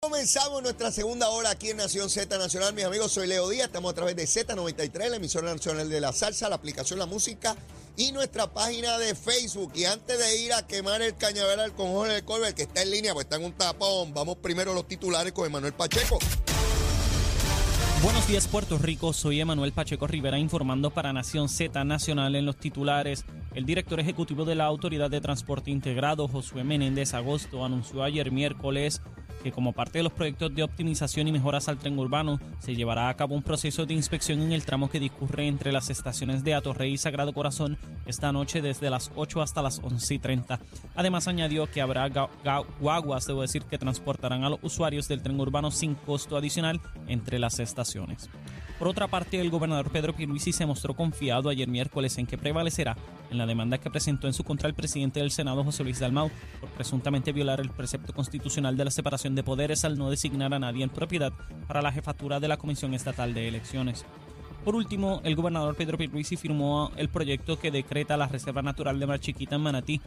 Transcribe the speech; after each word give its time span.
Comenzamos 0.00 0.62
nuestra 0.62 0.92
segunda 0.92 1.28
hora 1.28 1.50
aquí 1.50 1.70
en 1.70 1.78
Nación 1.78 2.08
Z 2.08 2.38
Nacional. 2.38 2.72
Mis 2.72 2.84
amigos, 2.84 3.10
soy 3.10 3.26
Leo 3.26 3.48
Díaz. 3.48 3.66
Estamos 3.66 3.90
a 3.90 3.94
través 3.96 4.14
de 4.14 4.26
Z93, 4.26 5.08
la 5.08 5.16
emisora 5.16 5.52
nacional 5.52 5.90
de 5.90 6.00
la 6.00 6.12
salsa, 6.12 6.48
la 6.48 6.54
aplicación 6.54 7.00
La 7.00 7.06
Música 7.06 7.56
y 7.96 8.12
nuestra 8.12 8.46
página 8.46 8.96
de 8.98 9.16
Facebook. 9.16 9.72
Y 9.74 9.86
antes 9.86 10.16
de 10.16 10.40
ir 10.40 10.52
a 10.52 10.64
quemar 10.64 11.02
el 11.02 11.16
cañaveral 11.16 11.72
con 11.72 11.88
Jorge 11.88 12.22
Colbert, 12.22 12.54
que 12.54 12.62
está 12.62 12.82
en 12.82 12.92
línea, 12.92 13.12
pues 13.12 13.24
está 13.24 13.38
en 13.38 13.46
un 13.46 13.52
tapón, 13.54 14.14
vamos 14.14 14.36
primero 14.36 14.70
a 14.70 14.74
los 14.74 14.86
titulares 14.86 15.32
con 15.32 15.46
Emanuel 15.46 15.72
Pacheco. 15.72 16.20
Buenos 18.00 18.28
días 18.28 18.46
Puerto 18.46 18.78
Rico, 18.78 19.12
soy 19.12 19.40
Emanuel 19.40 19.72
Pacheco 19.72 20.06
Rivera 20.06 20.38
informando 20.38 20.90
para 20.90 21.12
Nación 21.12 21.48
Z 21.48 21.82
Nacional 21.82 22.36
en 22.36 22.46
los 22.46 22.56
titulares. 22.56 23.24
El 23.54 23.64
director 23.64 23.98
ejecutivo 23.98 24.44
de 24.44 24.54
la 24.54 24.66
Autoridad 24.66 25.10
de 25.10 25.20
Transporte 25.20 25.70
Integrado, 25.70 26.28
Josué 26.28 26.64
Menéndez 26.64 27.14
Agosto, 27.14 27.64
anunció 27.64 28.02
ayer 28.02 28.30
miércoles 28.30 29.00
que 29.42 29.52
como 29.52 29.72
parte 29.72 29.98
de 29.98 30.02
los 30.02 30.12
proyectos 30.12 30.54
de 30.54 30.62
optimización 30.62 31.28
y 31.28 31.32
mejoras 31.32 31.68
al 31.68 31.78
tren 31.78 31.98
urbano, 31.98 32.40
se 32.58 32.74
llevará 32.74 33.08
a 33.08 33.14
cabo 33.14 33.34
un 33.34 33.42
proceso 33.42 33.86
de 33.86 33.94
inspección 33.94 34.40
en 34.42 34.52
el 34.52 34.64
tramo 34.64 34.90
que 34.90 35.00
discurre 35.00 35.46
entre 35.46 35.72
las 35.72 35.90
estaciones 35.90 36.44
de 36.44 36.54
Atorrey 36.54 36.92
y 36.92 36.98
Sagrado 36.98 37.32
Corazón 37.32 37.78
esta 38.06 38.32
noche 38.32 38.62
desde 38.62 38.90
las 38.90 39.10
8 39.14 39.42
hasta 39.42 39.62
las 39.62 39.80
11 39.82 40.14
y 40.14 40.18
30. 40.18 40.60
Además 40.94 41.28
añadió 41.28 41.70
que 41.70 41.80
habrá 41.80 42.10
guaguas, 42.80 43.26
debo 43.26 43.42
decir, 43.42 43.62
que 43.62 43.78
transportarán 43.78 44.44
a 44.44 44.50
los 44.50 44.58
usuarios 44.62 45.08
del 45.08 45.22
tren 45.22 45.38
urbano 45.38 45.70
sin 45.70 45.94
costo 45.94 46.36
adicional 46.36 46.80
entre 47.06 47.38
las 47.38 47.60
estaciones. 47.60 48.28
Por 48.78 48.86
otra 48.86 49.08
parte, 49.08 49.40
el 49.40 49.50
gobernador 49.50 49.90
Pedro 49.90 50.14
Pierluisi 50.14 50.52
se 50.52 50.64
mostró 50.64 50.94
confiado 50.94 51.48
ayer 51.48 51.66
miércoles 51.66 52.16
en 52.18 52.26
que 52.26 52.38
prevalecerá 52.38 52.96
en 53.28 53.36
la 53.36 53.44
demanda 53.44 53.78
que 53.78 53.90
presentó 53.90 54.28
en 54.28 54.34
su 54.34 54.44
contra 54.44 54.68
el 54.68 54.74
presidente 54.74 55.18
del 55.18 55.32
Senado, 55.32 55.64
José 55.64 55.82
Luis 55.82 55.98
Dalmau, 55.98 56.30
por 56.60 56.70
presuntamente 56.70 57.32
violar 57.32 57.60
el 57.60 57.70
precepto 57.70 58.12
constitucional 58.12 58.76
de 58.76 58.84
la 58.84 58.92
separación 58.92 59.34
de 59.34 59.42
poderes 59.42 59.84
al 59.84 59.98
no 59.98 60.10
designar 60.10 60.54
a 60.54 60.60
nadie 60.60 60.84
en 60.84 60.90
propiedad 60.90 61.32
para 61.66 61.82
la 61.82 61.90
jefatura 61.90 62.38
de 62.38 62.46
la 62.46 62.56
Comisión 62.56 62.94
Estatal 62.94 63.34
de 63.34 63.48
Elecciones. 63.48 64.06
Por 64.64 64.74
último, 64.74 65.20
el 65.24 65.34
gobernador 65.34 65.76
Pedro 65.76 65.96
Pierluisi 65.96 66.36
firmó 66.36 66.90
el 66.96 67.08
proyecto 67.08 67.58
que 67.58 67.70
decreta 67.70 68.16
la 68.16 68.28
Reserva 68.28 68.60
Natural 68.60 68.98
de 68.98 69.06
Mar 69.06 69.20
Chiquita 69.20 69.56
en 69.56 69.62
Manatí, 69.62 70.00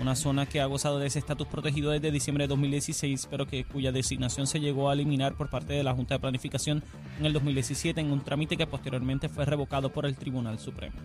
una 0.00 0.16
zona 0.16 0.46
que 0.46 0.60
ha 0.60 0.66
gozado 0.66 0.98
de 0.98 1.06
ese 1.06 1.18
estatus 1.18 1.46
protegido 1.46 1.90
desde 1.90 2.10
diciembre 2.10 2.44
de 2.44 2.48
2016, 2.48 3.28
pero 3.30 3.46
que 3.46 3.64
cuya 3.64 3.92
designación 3.92 4.46
se 4.46 4.60
llegó 4.60 4.90
a 4.90 4.94
eliminar 4.94 5.34
por 5.34 5.50
parte 5.50 5.74
de 5.74 5.84
la 5.84 5.94
Junta 5.94 6.14
de 6.14 6.20
Planificación 6.20 6.82
en 7.18 7.26
el 7.26 7.32
2017 7.32 8.00
en 8.00 8.10
un 8.10 8.20
trámite 8.20 8.56
que 8.56 8.66
posteriormente 8.66 9.28
fue 9.28 9.44
revocado 9.44 9.92
por 9.92 10.06
el 10.06 10.16
Tribunal 10.16 10.58
Supremo. 10.58 10.96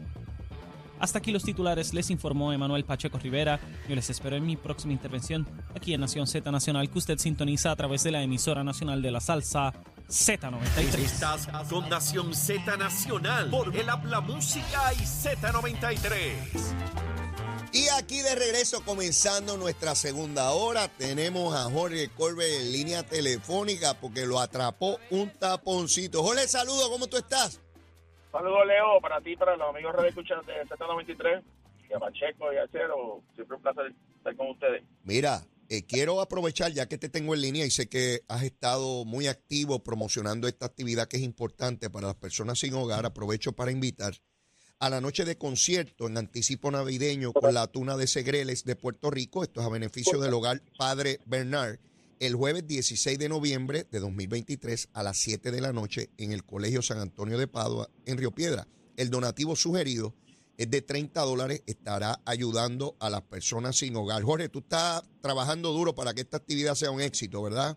Hasta 1.00 1.20
aquí 1.20 1.34
los 1.34 1.44
titulares, 1.44 1.94
les 1.94 2.10
informó 2.10 2.54
Emanuel 2.54 2.86
Pacheco 2.86 3.18
Rivera. 3.18 3.60
Yo 3.90 3.96
les 3.96 4.10
espero 4.10 4.38
en 4.38 4.46
mi 4.46 4.56
próxima 4.56 4.94
intervención 4.94 5.46
aquí 5.76 5.94
en 5.94 6.00
Nación 6.00 6.28
Z 6.28 6.50
Nacional, 6.50 6.90
que 6.90 6.98
usted 6.98 7.18
sintoniza 7.18 7.72
a 7.72 7.76
través 7.76 8.04
de 8.04 8.12
la 8.12 8.24
emisora 8.24 8.64
nacional 8.64 9.02
de 9.02 9.12
la 9.12 9.20
salsa 9.20 9.74
Z93. 10.08 11.00
Estás 11.00 11.48
con 11.70 11.90
Nación 11.90 12.34
Z 12.34 12.78
Nacional 12.78 13.50
por 13.50 13.76
el 13.76 13.90
Habla 13.90 14.22
Música 14.22 14.94
y 14.94 15.04
Z93. 15.04 16.34
Y 17.74 17.90
aquí 17.90 18.22
de 18.22 18.36
regreso, 18.36 18.84
comenzando 18.86 19.58
nuestra 19.58 19.96
segunda 19.96 20.52
hora, 20.52 20.88
tenemos 20.90 21.56
a 21.56 21.64
Jorge 21.72 22.10
Colbe 22.16 22.58
en 22.62 22.72
línea 22.72 23.02
telefónica 23.02 23.96
porque 24.00 24.28
lo 24.28 24.40
atrapó 24.40 25.00
un 25.10 25.32
taponcito. 25.32 26.22
Jorge, 26.22 26.48
saludo, 26.48 26.92
¿cómo 26.92 27.08
tú 27.08 27.18
estás? 27.18 27.60
Saludos, 28.32 28.68
Leo, 28.68 29.02
para 29.02 29.20
ti, 29.22 29.36
para 29.36 29.58
los 29.58 29.70
amigos 29.70 29.96
de 30.02 30.10
escuchar 30.10 30.44
de 30.46 30.64
Z93, 30.66 31.44
y 31.90 31.94
a 31.94 32.00
Pacheco 32.00 32.54
y 32.54 32.58
a 32.58 32.68
Cero. 32.72 33.22
Siempre 33.34 33.58
un 33.58 33.64
placer 33.64 33.94
estar 34.18 34.36
con 34.36 34.52
ustedes. 34.52 34.84
Mira, 35.04 35.42
eh, 35.70 35.84
quiero 35.86 36.22
aprovechar, 36.22 36.72
ya 36.74 36.88
que 36.88 36.98
te 36.98 37.10
tengo 37.10 37.34
en 37.34 37.42
línea 37.42 37.66
y 37.66 37.72
sé 37.72 37.88
que 37.88 38.24
has 38.28 38.44
estado 38.44 39.06
muy 39.06 39.28
activo 39.28 39.84
promocionando 39.84 40.48
esta 40.48 40.66
actividad 40.66 41.08
que 41.08 41.18
es 41.18 41.24
importante 41.24 41.90
para 41.90 42.08
las 42.08 42.16
personas 42.16 42.60
sin 42.60 42.74
hogar, 42.74 43.06
aprovecho 43.06 43.54
para 43.54 43.72
invitar 43.72 44.16
a 44.80 44.90
la 44.90 45.00
noche 45.00 45.24
de 45.24 45.38
concierto 45.38 46.08
en 46.08 46.18
anticipo 46.18 46.70
navideño 46.70 47.32
con 47.32 47.54
la 47.54 47.68
tuna 47.68 47.96
de 47.96 48.06
Segreles 48.06 48.66
de 48.66 48.76
Puerto 48.76 49.10
Rico. 49.10 49.42
Esto 49.42 49.62
es 49.62 49.68
a 49.68 49.70
beneficio 49.70 50.20
del 50.20 50.34
hogar 50.34 50.62
Padre 50.78 51.22
Bernard. 51.26 51.80
El 52.20 52.36
jueves 52.36 52.68
16 52.68 53.18
de 53.18 53.30
noviembre 53.30 53.88
de 53.90 54.00
2023 54.00 54.90
a 54.92 55.04
las 55.04 55.18
7 55.18 55.52
de 55.52 55.62
la 55.62 55.72
noche 55.72 56.10
en 56.18 56.34
el 56.34 56.44
Colegio 56.44 56.82
San 56.82 57.00
Antonio 57.00 57.38
de 57.38 57.48
Padua 57.48 57.90
en 58.06 58.18
Río 58.18 58.32
Piedra. 58.32 58.68
El 58.98 59.10
donativo 59.10 59.56
sugerido 59.56 60.14
es 60.58 60.70
de 60.70 60.82
30 60.82 61.22
dólares, 61.22 61.64
estará 61.66 62.20
ayudando 62.26 62.96
a 63.00 63.10
las 63.10 63.22
personas 63.22 63.78
sin 63.78 63.96
hogar. 63.96 64.22
Jorge, 64.24 64.50
tú 64.50 64.60
estás 64.60 65.04
trabajando 65.22 65.72
duro 65.72 65.96
para 65.96 66.14
que 66.14 66.22
esta 66.22 66.38
actividad 66.38 66.76
sea 66.76 66.92
un 66.92 67.02
éxito, 67.02 67.42
¿verdad? 67.42 67.76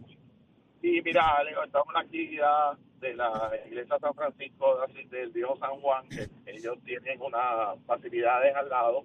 Sí, 0.83 1.01
mira, 1.05 1.43
Leo, 1.45 1.65
estamos 1.65 1.89
en 1.95 2.01
actividad 2.01 2.79
de 3.01 3.15
la 3.15 3.51
iglesia 3.67 3.99
San 3.99 4.15
Francisco 4.15 4.79
del 5.11 5.31
viejo 5.31 5.57
San 5.59 5.81
Juan, 5.81 6.09
que 6.09 6.29
ellos 6.47 6.79
tienen 6.85 7.21
unas 7.21 7.79
facilidades 7.87 8.55
al 8.55 8.69
lado 8.69 9.03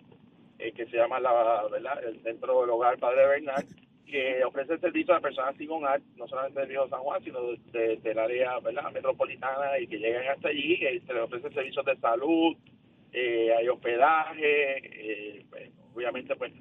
eh, 0.60 0.72
que 0.74 0.86
se 0.86 0.98
llama 0.98 1.20
la, 1.20 1.68
¿verdad? 1.72 2.04
el 2.04 2.22
Centro 2.22 2.62
del 2.62 2.70
Hogar 2.70 3.00
Padre 3.00 3.26
Bernal, 3.26 3.66
que 4.06 4.44
ofrece 4.44 4.78
servicio 4.78 5.16
a 5.16 5.20
personas 5.20 5.56
sin 5.58 5.72
hogar, 5.72 6.02
no 6.18 6.28
solamente 6.28 6.60
del 6.60 6.70
viejo 6.70 6.88
San 6.90 7.00
Juan, 7.00 7.24
sino 7.24 7.40
del 7.72 8.20
área 8.20 8.60
¿verdad? 8.60 8.92
metropolitana 8.92 9.80
y 9.80 9.88
que 9.88 9.98
llegan 9.98 10.28
hasta 10.28 10.50
allí, 10.50 10.74
y 10.74 11.00
se 11.00 11.14
les 11.14 11.24
ofrece 11.24 11.50
servicios 11.50 11.86
de 11.86 11.98
salud, 11.98 12.56
eh, 13.14 13.54
hay 13.58 13.68
hospedaje, 13.68 14.78
eh, 15.38 15.46
pues, 15.50 15.70
obviamente 15.94 16.36
pues 16.36 16.54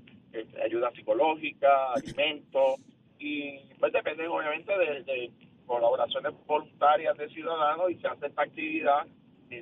ayuda 0.65 0.91
psicológica, 0.93 1.93
alimentos, 1.93 2.81
y 3.19 3.59
pues 3.79 3.93
depende 3.93 4.27
obviamente 4.29 4.77
de, 4.77 5.03
de 5.03 5.31
colaboraciones 5.67 6.33
voluntarias 6.47 7.17
de 7.17 7.29
ciudadanos 7.29 7.91
y 7.91 7.97
se 7.97 8.09
hace 8.09 8.27
esta 8.27 8.43
actividad 8.43 9.07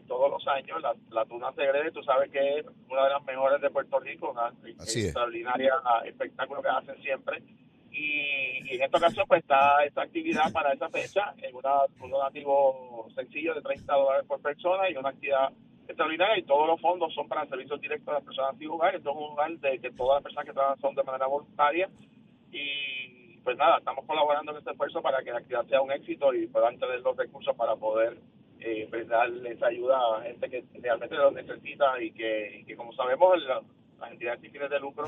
todos 0.06 0.31
los 0.31 0.47
años. 0.49 0.81
La, 0.82 0.94
la 1.10 1.25
Tuna 1.25 1.53
Segre, 1.53 1.91
tú 1.91 2.03
sabes 2.03 2.31
que 2.31 2.59
es 2.59 2.66
una 2.88 3.05
de 3.05 3.10
las 3.10 3.25
mejores 3.25 3.60
de 3.60 3.70
Puerto 3.70 3.99
Rico, 4.00 4.31
una 4.31 4.53
extraordinaria 4.66 5.72
espectáculo 6.05 6.62
que 6.62 6.69
hacen 6.69 7.03
siempre. 7.03 7.43
Y, 7.91 8.75
en 8.75 8.82
esta 8.82 8.99
ocasión 8.99 9.25
pues 9.26 9.41
está 9.41 9.82
esta 9.84 10.03
actividad 10.03 10.53
para 10.53 10.72
esa 10.72 10.88
fecha, 10.91 11.32
en 11.38 11.55
una, 11.56 11.84
un 12.00 12.10
donativo 12.10 13.09
sencillo 13.15 13.55
de 13.55 13.62
30 13.62 13.94
dólares 13.94 14.26
por 14.26 14.41
persona 14.41 14.91
y 14.91 14.97
una 14.97 15.09
actividad 15.09 15.50
extraordinaria 15.88 16.38
y 16.38 16.43
todos 16.43 16.69
los 16.69 16.81
fondos 16.81 17.12
son 17.15 17.26
para 17.26 17.47
servicios 17.47 17.81
directos 17.81 18.09
a 18.09 18.19
las 18.19 18.25
personas 18.25 18.56
sin 18.59 18.69
hogar. 18.69 18.94
Esto 18.94 19.10
es 19.10 19.16
un 19.16 19.31
lugar 19.31 19.50
de 19.59 19.78
que 19.81 19.91
todas 19.91 20.16
las 20.16 20.22
personas 20.22 20.47
que 20.47 20.53
trabajan 20.53 20.81
son 20.81 20.94
de 20.94 21.03
manera 21.03 21.26
voluntaria 21.26 21.88
y 22.53 23.38
pues 23.43 23.56
nada, 23.56 23.78
estamos 23.78 24.04
colaborando 24.04 24.53
en 24.53 24.59
este 24.59 24.72
esfuerzo 24.72 25.00
para 25.00 25.22
que 25.22 25.31
la 25.31 25.38
actividad 25.38 25.66
sea 25.66 25.81
un 25.81 25.91
éxito 25.91 26.34
y 26.34 26.47
puedan 26.49 26.78
tener 26.78 27.00
los 27.00 27.16
recursos 27.16 27.56
para 27.56 27.76
poder 27.76 28.19
eh, 28.60 28.88
esa 28.93 29.66
ayuda 29.66 29.97
a 29.97 30.22
gente 30.22 30.50
que 30.50 30.65
realmente 30.81 31.16
lo 31.16 31.31
necesita 31.31 32.03
y 32.03 32.10
que, 32.10 32.75
como 32.76 32.93
sabemos 32.93 33.38
las 33.99 34.12
entidades 34.12 34.41
sin 34.41 34.50
fines 34.50 34.69
de 34.69 34.81
lucro 34.81 35.06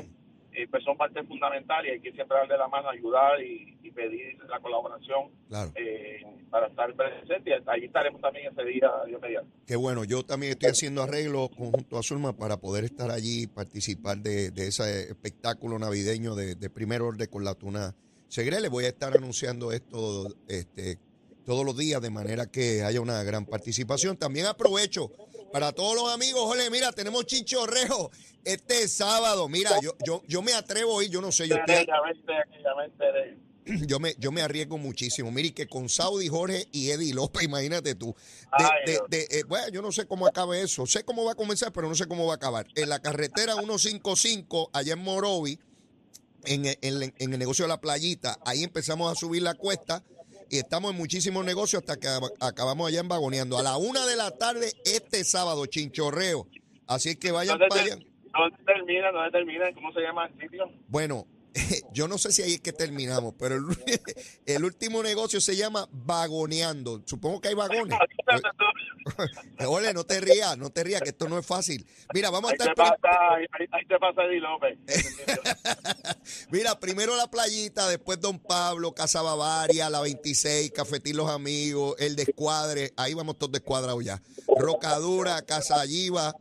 eh, 0.53 0.67
pues 0.69 0.83
son 0.83 0.97
parte 0.97 1.23
fundamental 1.23 1.85
y 1.85 1.89
hay 1.91 1.99
que 1.99 2.11
siempre 2.11 2.37
darle 2.37 2.57
la 2.57 2.67
mano, 2.67 2.89
ayudar 2.89 3.41
y, 3.41 3.77
pedir 3.91 4.37
la 4.47 4.57
colaboración 4.61 5.31
eh, 5.75 6.23
para 6.49 6.67
estar 6.67 6.93
presente. 6.95 7.49
Y 7.49 7.69
allí 7.69 7.85
estaremos 7.87 8.21
también 8.21 8.49
ese 8.53 8.63
día, 8.63 8.89
Dios 9.05 9.21
mediante. 9.21 9.51
Qué 9.67 9.75
bueno, 9.75 10.05
yo 10.05 10.23
también 10.23 10.53
estoy 10.53 10.69
haciendo 10.69 11.03
arreglos 11.03 11.49
conjunto 11.49 11.97
a 11.97 12.01
Zulma 12.01 12.31
para 12.31 12.55
poder 12.55 12.85
estar 12.85 13.11
allí 13.11 13.43
y 13.43 13.47
participar 13.47 14.19
de, 14.19 14.47
ese 14.55 15.09
espectáculo 15.09 15.77
navideño 15.77 16.35
de, 16.35 16.55
de 16.55 16.69
primer 16.69 17.01
orden 17.01 17.27
con 17.27 17.43
la 17.43 17.53
tuna 17.53 17.93
Segre, 18.31 18.61
le 18.61 18.69
voy 18.69 18.85
a 18.85 18.87
estar 18.87 19.13
anunciando 19.13 19.73
esto 19.73 20.33
este, 20.47 20.97
todos 21.43 21.65
los 21.65 21.75
días 21.75 22.01
de 22.01 22.09
manera 22.09 22.45
que 22.45 22.81
haya 22.81 23.01
una 23.01 23.21
gran 23.23 23.45
participación. 23.45 24.15
También 24.15 24.45
aprovecho 24.45 25.11
para 25.51 25.71
todos 25.71 25.95
los 25.95 26.13
amigos, 26.13 26.41
Jorge, 26.41 26.69
mira, 26.69 26.91
tenemos 26.91 27.25
chinchorrejo 27.25 28.11
este 28.43 28.87
sábado. 28.87 29.47
Mira, 29.49 29.71
yo, 29.81 29.95
yo, 30.05 30.23
yo 30.27 30.41
me 30.41 30.53
atrevo 30.53 30.99
a 30.99 31.03
ir, 31.03 31.09
yo 31.09 31.21
no 31.21 31.31
sé, 31.31 31.47
yo 31.47 31.55
yo 33.87 33.99
me, 33.99 34.15
yo 34.17 34.31
me 34.31 34.41
arriesgo 34.41 34.77
muchísimo. 34.77 35.31
Mire, 35.31 35.53
que 35.53 35.67
con 35.67 35.89
Saudi, 35.89 36.27
Jorge 36.27 36.67
y 36.71 36.89
Eddie 36.89 37.13
López, 37.13 37.43
imagínate 37.43 37.95
tú. 37.95 38.15
Eh, 39.11 39.43
bueno, 39.47 39.69
yo 39.69 39.81
no 39.81 39.91
sé 39.91 40.05
cómo 40.05 40.27
acabe 40.27 40.61
eso. 40.61 40.85
Sé 40.85 41.03
cómo 41.03 41.25
va 41.25 41.33
a 41.33 41.35
comenzar, 41.35 41.71
pero 41.71 41.87
no 41.87 41.95
sé 41.95 42.07
cómo 42.07 42.25
va 42.25 42.33
a 42.33 42.35
acabar. 42.37 42.67
En 42.75 42.89
la 42.89 42.99
carretera 42.99 43.53
155, 43.53 44.71
allá 44.73 44.93
en 44.93 44.99
Morovi, 44.99 45.59
en, 46.45 46.65
el 46.81 47.39
negocio 47.39 47.65
de 47.65 47.69
la 47.69 47.81
playita. 47.81 48.37
Ahí 48.45 48.63
empezamos 48.63 49.11
a 49.11 49.15
subir 49.15 49.43
la 49.43 49.53
cuesta 49.53 50.03
y 50.51 50.57
estamos 50.57 50.91
en 50.91 50.97
muchísimos 50.97 51.45
negocios 51.45 51.81
hasta 51.81 51.97
que 51.97 52.07
acabamos 52.41 52.89
allá 52.89 52.99
en 52.99 53.07
Vagoneando. 53.07 53.57
A 53.57 53.63
la 53.63 53.77
una 53.77 54.05
de 54.05 54.17
la 54.17 54.31
tarde 54.31 54.73
este 54.83 55.23
sábado, 55.23 55.65
chinchorreo. 55.65 56.45
Así 56.87 57.15
que 57.15 57.31
vayan 57.31 57.57
para 57.57 57.81
allá. 57.81 57.95
¿Dónde 57.95 58.57
termina? 58.65 59.11
¿Dónde 59.11 59.31
termina? 59.31 59.73
¿Cómo 59.73 59.93
se 59.93 60.01
llama 60.01 60.25
el 60.27 60.41
sitio? 60.41 60.69
Bueno, 60.89 61.25
Yo 61.93 62.07
no 62.07 62.17
sé 62.17 62.31
si 62.31 62.41
ahí 62.41 62.53
es 62.53 62.61
que 62.61 62.73
terminamos, 62.73 63.33
pero 63.37 63.55
el, 63.55 63.63
el 64.45 64.65
último 64.65 65.03
negocio 65.03 65.41
se 65.41 65.55
llama 65.55 65.87
vagoneando. 65.91 67.01
Supongo 67.05 67.41
que 67.41 67.49
hay 67.49 67.55
vagones. 67.55 67.97
Ole, 69.67 69.93
no 69.93 70.03
te 70.03 70.19
rías, 70.21 70.57
no 70.57 70.69
te 70.69 70.83
rías, 70.83 71.01
que 71.01 71.09
esto 71.09 71.27
no 71.29 71.37
es 71.37 71.45
fácil. 71.45 71.85
Mira, 72.13 72.29
vamos 72.29 72.51
a 72.51 72.53
Ahí 72.53 72.57
te 72.57 72.63
estar. 72.69 72.97
pasa, 73.01 73.33
ahí, 73.35 73.45
ahí 73.71 73.85
te 73.85 73.97
pasa 73.99 74.23
Eddie 74.25 74.39
López. 74.39 74.77
Mira, 76.51 76.79
primero 76.79 77.15
la 77.15 77.29
playita, 77.29 77.87
después 77.87 78.19
Don 78.19 78.39
Pablo, 78.39 78.93
Casa 78.93 79.21
Bavaria, 79.21 79.89
la 79.89 80.01
26, 80.01 80.71
Cafetín 80.71 81.17
Los 81.17 81.29
Amigos, 81.29 81.95
el 81.99 82.15
Descuadre, 82.15 82.93
ahí 82.97 83.13
vamos 83.13 83.37
todos 83.37 83.51
descuadrados 83.51 84.03
ya. 84.03 84.21
Rocadura, 84.57 85.41
Casa 85.43 85.83
Yiva, 85.85 86.35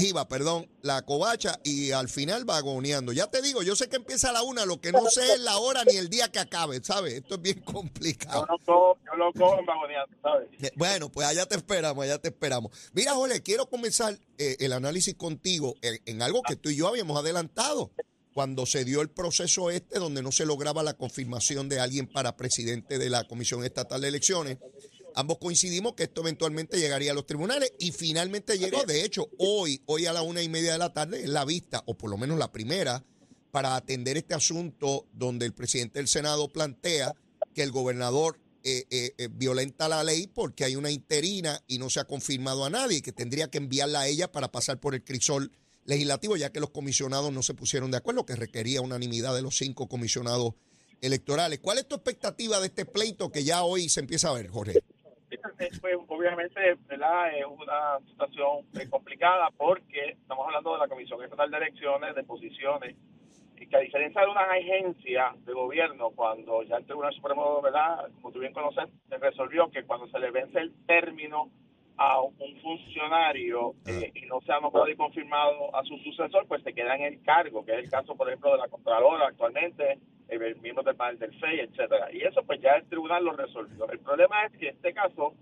Jiva, 0.00 0.26
perdón, 0.28 0.68
la 0.82 1.02
Covacha 1.02 1.60
y 1.62 1.92
al 1.92 2.08
final 2.08 2.44
vagoneando. 2.44 3.12
Ya 3.12 3.26
te 3.26 3.42
digo, 3.42 3.62
yo 3.62 3.76
sé 3.76 3.88
que 3.88 3.96
empieza 3.96 4.30
a 4.30 4.32
la 4.32 4.42
una, 4.42 4.64
lo 4.64 4.80
que 4.80 4.92
no 4.92 5.04
sé 5.10 5.34
es 5.34 5.40
la 5.40 5.58
hora 5.58 5.84
ni 5.84 5.96
el 5.96 6.08
día 6.08 6.28
que 6.28 6.38
acabe, 6.38 6.82
¿sabes? 6.82 7.14
Esto 7.14 7.34
es 7.34 7.42
bien 7.42 7.58
Yo 7.66 7.72
complicado. 7.72 8.46
lo 8.48 8.58
cojo, 8.58 8.98
yo 9.06 9.16
lo 9.16 9.32
cojo 9.32 9.58
en 9.60 9.66
vagoneando, 9.66 10.16
¿sabes? 10.22 10.48
Bueno, 10.76 11.10
pues 11.10 11.26
allá 11.26 11.46
te 11.46 11.56
esperamos, 11.56 12.02
allá 12.02 12.18
te 12.18 12.28
esperamos. 12.28 12.72
Mira, 12.92 13.14
Jorge, 13.14 13.42
quiero 13.42 13.68
comenzar 13.68 14.18
eh, 14.38 14.56
el 14.60 14.72
análisis 14.72 15.14
contigo 15.14 15.74
en, 15.82 16.00
en 16.06 16.22
algo 16.22 16.42
que 16.42 16.56
tú 16.56 16.70
y 16.70 16.76
yo 16.76 16.88
habíamos 16.88 17.18
adelantado 17.18 17.92
cuando 18.32 18.64
se 18.64 18.84
dio 18.84 19.00
el 19.00 19.10
proceso 19.10 19.70
este 19.70 19.98
donde 19.98 20.22
no 20.22 20.32
se 20.32 20.46
lograba 20.46 20.82
la 20.82 20.94
confirmación 20.94 21.68
de 21.68 21.80
alguien 21.80 22.06
para 22.06 22.36
presidente 22.36 22.98
de 22.98 23.10
la 23.10 23.24
Comisión 23.24 23.64
Estatal 23.64 24.00
de 24.00 24.08
Elecciones. 24.08 24.58
Ambos 25.14 25.38
coincidimos 25.38 25.94
que 25.94 26.04
esto 26.04 26.20
eventualmente 26.20 26.78
llegaría 26.78 27.12
a 27.12 27.14
los 27.14 27.26
tribunales 27.26 27.72
y 27.78 27.92
finalmente 27.92 28.58
llegó. 28.58 28.84
De 28.84 29.04
hecho, 29.04 29.28
hoy, 29.38 29.82
hoy 29.86 30.06
a 30.06 30.12
la 30.12 30.22
una 30.22 30.42
y 30.42 30.48
media 30.48 30.72
de 30.72 30.78
la 30.78 30.92
tarde 30.92 31.22
es 31.22 31.28
la 31.28 31.44
vista, 31.44 31.82
o 31.86 31.96
por 31.96 32.10
lo 32.10 32.16
menos 32.16 32.38
la 32.38 32.52
primera, 32.52 33.04
para 33.50 33.76
atender 33.76 34.16
este 34.16 34.34
asunto 34.34 35.06
donde 35.12 35.46
el 35.46 35.52
presidente 35.52 35.98
del 35.98 36.08
Senado 36.08 36.48
plantea 36.48 37.14
que 37.54 37.62
el 37.62 37.70
gobernador 37.70 38.38
eh, 38.62 38.86
eh, 38.90 39.14
eh, 39.16 39.28
violenta 39.32 39.88
la 39.88 40.04
ley 40.04 40.26
porque 40.26 40.64
hay 40.64 40.76
una 40.76 40.90
interina 40.90 41.62
y 41.66 41.78
no 41.78 41.88
se 41.88 41.98
ha 41.98 42.04
confirmado 42.04 42.66
a 42.66 42.70
nadie 42.70 43.00
que 43.00 43.10
tendría 43.10 43.48
que 43.50 43.56
enviarla 43.56 44.00
a 44.00 44.06
ella 44.06 44.30
para 44.30 44.52
pasar 44.52 44.78
por 44.78 44.94
el 44.94 45.02
crisol 45.02 45.50
legislativo, 45.86 46.36
ya 46.36 46.52
que 46.52 46.60
los 46.60 46.70
comisionados 46.70 47.32
no 47.32 47.42
se 47.42 47.54
pusieron 47.54 47.90
de 47.90 47.96
acuerdo, 47.96 48.26
que 48.26 48.36
requería 48.36 48.82
unanimidad 48.82 49.34
de 49.34 49.42
los 49.42 49.56
cinco 49.56 49.88
comisionados 49.88 50.54
electorales. 51.00 51.60
¿Cuál 51.60 51.78
es 51.78 51.88
tu 51.88 51.94
expectativa 51.94 52.60
de 52.60 52.66
este 52.66 52.84
pleito 52.84 53.32
que 53.32 53.44
ya 53.44 53.62
hoy 53.62 53.88
se 53.88 54.00
empieza 54.00 54.28
a 54.28 54.34
ver, 54.34 54.48
Jorge? 54.48 54.82
Pues, 55.80 55.94
obviamente, 56.08 56.58
¿verdad? 56.88 57.36
Es 57.36 57.44
una 57.44 57.98
situación 58.08 58.64
eh, 58.80 58.88
complicada 58.88 59.50
porque 59.58 60.16
estamos 60.22 60.46
hablando 60.46 60.72
de 60.72 60.78
la 60.78 60.88
Comisión 60.88 61.22
Estatal 61.22 61.50
de 61.50 61.56
Elecciones, 61.58 62.14
de 62.14 62.24
posiciones, 62.24 62.96
y 63.58 63.66
que 63.66 63.76
a 63.76 63.80
diferencia 63.80 64.22
de 64.22 64.28
una 64.28 64.40
agencia 64.40 65.34
de 65.44 65.52
gobierno, 65.52 66.12
cuando 66.12 66.62
ya 66.62 66.76
el 66.76 66.86
Tribunal 66.86 67.12
Supremo, 67.12 67.60
¿verdad? 67.60 68.08
Como 68.14 68.32
tú 68.32 68.38
bien 68.38 68.54
conoces, 68.54 68.88
se 69.06 69.18
resolvió 69.18 69.70
que 69.70 69.84
cuando 69.84 70.08
se 70.08 70.18
le 70.18 70.30
vence 70.30 70.58
el 70.60 70.72
término 70.86 71.50
a 71.98 72.22
un 72.22 72.56
funcionario 72.62 73.74
eh, 73.84 74.10
y 74.14 74.22
no 74.22 74.40
se 74.40 74.52
ha 74.52 74.60
nombrado 74.60 74.88
y 74.88 74.96
confirmado 74.96 75.76
a 75.76 75.84
su 75.84 75.98
sucesor, 75.98 76.46
pues 76.48 76.62
se 76.62 76.72
queda 76.72 76.96
en 76.96 77.02
el 77.02 77.22
cargo, 77.22 77.66
que 77.66 77.72
es 77.72 77.80
el 77.80 77.90
caso, 77.90 78.16
por 78.16 78.28
ejemplo, 78.28 78.52
de 78.52 78.58
la 78.58 78.68
Contralora 78.68 79.26
actualmente, 79.26 79.98
eh, 80.28 80.54
miembros 80.62 80.86
del 80.86 80.96
panel 80.96 81.18
del 81.18 81.38
FEI, 81.38 81.60
etcétera. 81.60 82.10
Y 82.12 82.22
eso, 82.22 82.42
pues 82.44 82.62
ya 82.62 82.76
el 82.76 82.88
tribunal 82.88 83.22
lo 83.24 83.32
resolvió. 83.32 83.86
El 83.90 83.98
problema 83.98 84.46
es 84.46 84.52
que 84.52 84.68
en 84.68 84.76
este 84.76 84.94
caso 84.94 85.34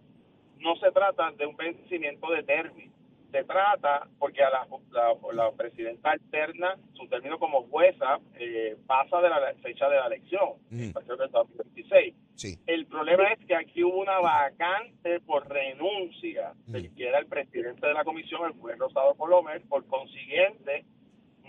no 0.61 0.77
se 0.77 0.91
trata 0.93 1.31
de 1.33 1.47
un 1.47 1.57
vencimiento 1.57 2.31
de 2.31 2.43
término. 2.43 2.93
Se 3.31 3.45
trata, 3.45 4.09
porque 4.19 4.43
a 4.43 4.49
la, 4.49 4.67
la, 4.91 5.15
la 5.35 5.53
presidenta 5.53 6.13
alterna, 6.13 6.77
su 6.95 7.07
término 7.09 7.39
como 7.39 7.63
jueza 7.65 8.19
eh, 8.39 8.75
pasa 8.87 9.21
de 9.21 9.29
la 9.29 9.53
fecha 9.63 9.87
de 9.91 9.97
la 9.97 10.07
elección, 10.07 10.53
partir 10.95 11.17
del 11.17 11.31
2026. 11.31 12.15
Sí. 12.37 12.57
El 12.67 12.87
problema 12.87 13.25
es 13.33 13.45
que 13.47 13.55
aquí 13.55 13.85
hubo 13.85 13.99
una 14.01 14.19
vacante 14.21 15.21
por 15.21 15.47
renuncia 15.47 16.55
del 16.69 16.91
Mm. 16.91 16.95
que 16.97 17.07
era 17.07 17.19
el 17.19 17.27
presidente 17.27 17.87
de 17.87 17.93
la 17.93 18.03
comisión, 18.05 18.47
el 18.47 18.59
juez 18.59 18.79
Rosado 18.79 19.15
Colomer. 19.15 19.61
Por 19.69 19.87
consiguiente, 19.87 20.87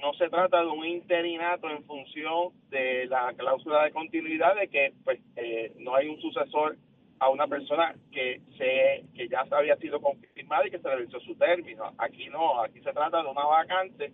no 0.02 0.14
se 0.16 0.28
trata 0.30 0.60
de 0.62 0.68
un 0.68 0.86
interinato 0.86 1.70
en 1.70 1.86
función 1.86 2.50
de 2.70 3.06
la 3.06 3.34
cláusula 3.38 3.86
de 3.86 3.92
continuidad 3.92 4.54
de 4.56 4.68
que 4.68 4.94
pues 5.06 5.20
eh, 5.38 5.72
no 5.78 5.96
hay 5.96 6.10
un 6.10 6.20
sucesor 6.20 6.76
a 7.20 7.30
una 7.30 7.48
persona 7.48 7.94
que 8.12 8.42
se 8.58 9.04
que 9.16 9.28
ya 9.28 9.44
había 9.52 9.76
sido 9.78 10.00
confirmada 10.02 10.68
y 10.68 10.72
que 10.72 10.80
se 10.80 10.90
le 10.90 10.96
venció 10.98 11.20
su 11.20 11.36
término. 11.36 11.92
Aquí 11.98 12.28
no, 12.30 12.62
aquí 12.62 12.80
se 12.82 12.94
trata 12.94 13.22
de 13.22 13.30
una 13.30 13.46
vacante 13.46 14.12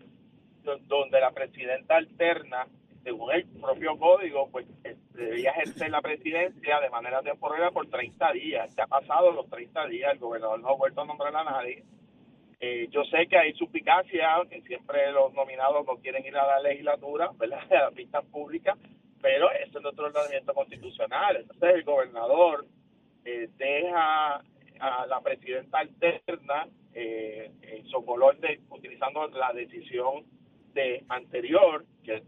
do- 0.64 0.78
donde 0.88 1.20
la 1.20 1.32
presidenta 1.32 1.96
alterna, 1.98 2.68
según 3.04 3.32
el 3.34 3.46
propio 3.62 3.98
código, 3.98 4.50
pues 4.52 4.66
eh, 4.84 4.96
debía 5.14 5.52
ejercer 5.52 5.92
la 5.92 6.02
presidencia 6.02 6.80
de 6.80 6.90
manera 6.90 7.22
temporal 7.22 7.72
por 7.72 7.88
30 7.90 8.32
días. 8.34 8.76
Ya 8.76 8.84
ha 8.86 8.88
pasado 8.88 9.32
los 9.32 9.48
30 9.50 9.86
días, 9.88 10.14
el 10.14 10.20
gobernador 10.20 10.60
no 10.60 10.70
ha 10.70 10.76
vuelto 10.76 11.02
a 11.02 11.06
nombrar 11.06 11.36
a 11.36 11.44
nadie. 11.44 11.84
Eh, 12.60 12.88
yo 12.90 13.04
sé 13.06 13.28
que 13.28 13.38
hay 13.38 13.54
suspicacia, 13.54 14.30
que 14.50 14.62
siempre 14.62 15.12
los 15.12 15.34
nominados 15.34 15.86
no 15.86 15.98
quieren 15.98 16.26
ir 16.26 16.36
a 16.38 16.48
la 16.48 16.60
legislatura, 16.62 17.30
¿verdad? 17.38 17.60
a 17.72 17.84
las 17.86 17.94
vistas 17.94 18.26
públicas, 18.26 18.78
pero 19.22 19.52
eso 19.52 19.78
es 19.78 19.84
nuestro 19.84 20.06
ordenamiento 20.06 20.54
constitucional. 20.54 21.36
Entonces 21.38 21.76
el 21.76 21.84
gobernador 21.84 22.66
eh, 23.26 23.50
deja 23.58 24.42
a 24.80 25.06
la 25.08 25.22
presidenta 25.22 25.80
alterna 25.80 26.68
eh, 26.94 27.52
Socolor 27.90 28.38
de, 28.40 28.60
utilizando 28.70 29.28
la 29.28 29.52
decisión 29.54 30.24
de 30.74 31.04
anterior, 31.10 31.86
que 32.04 32.24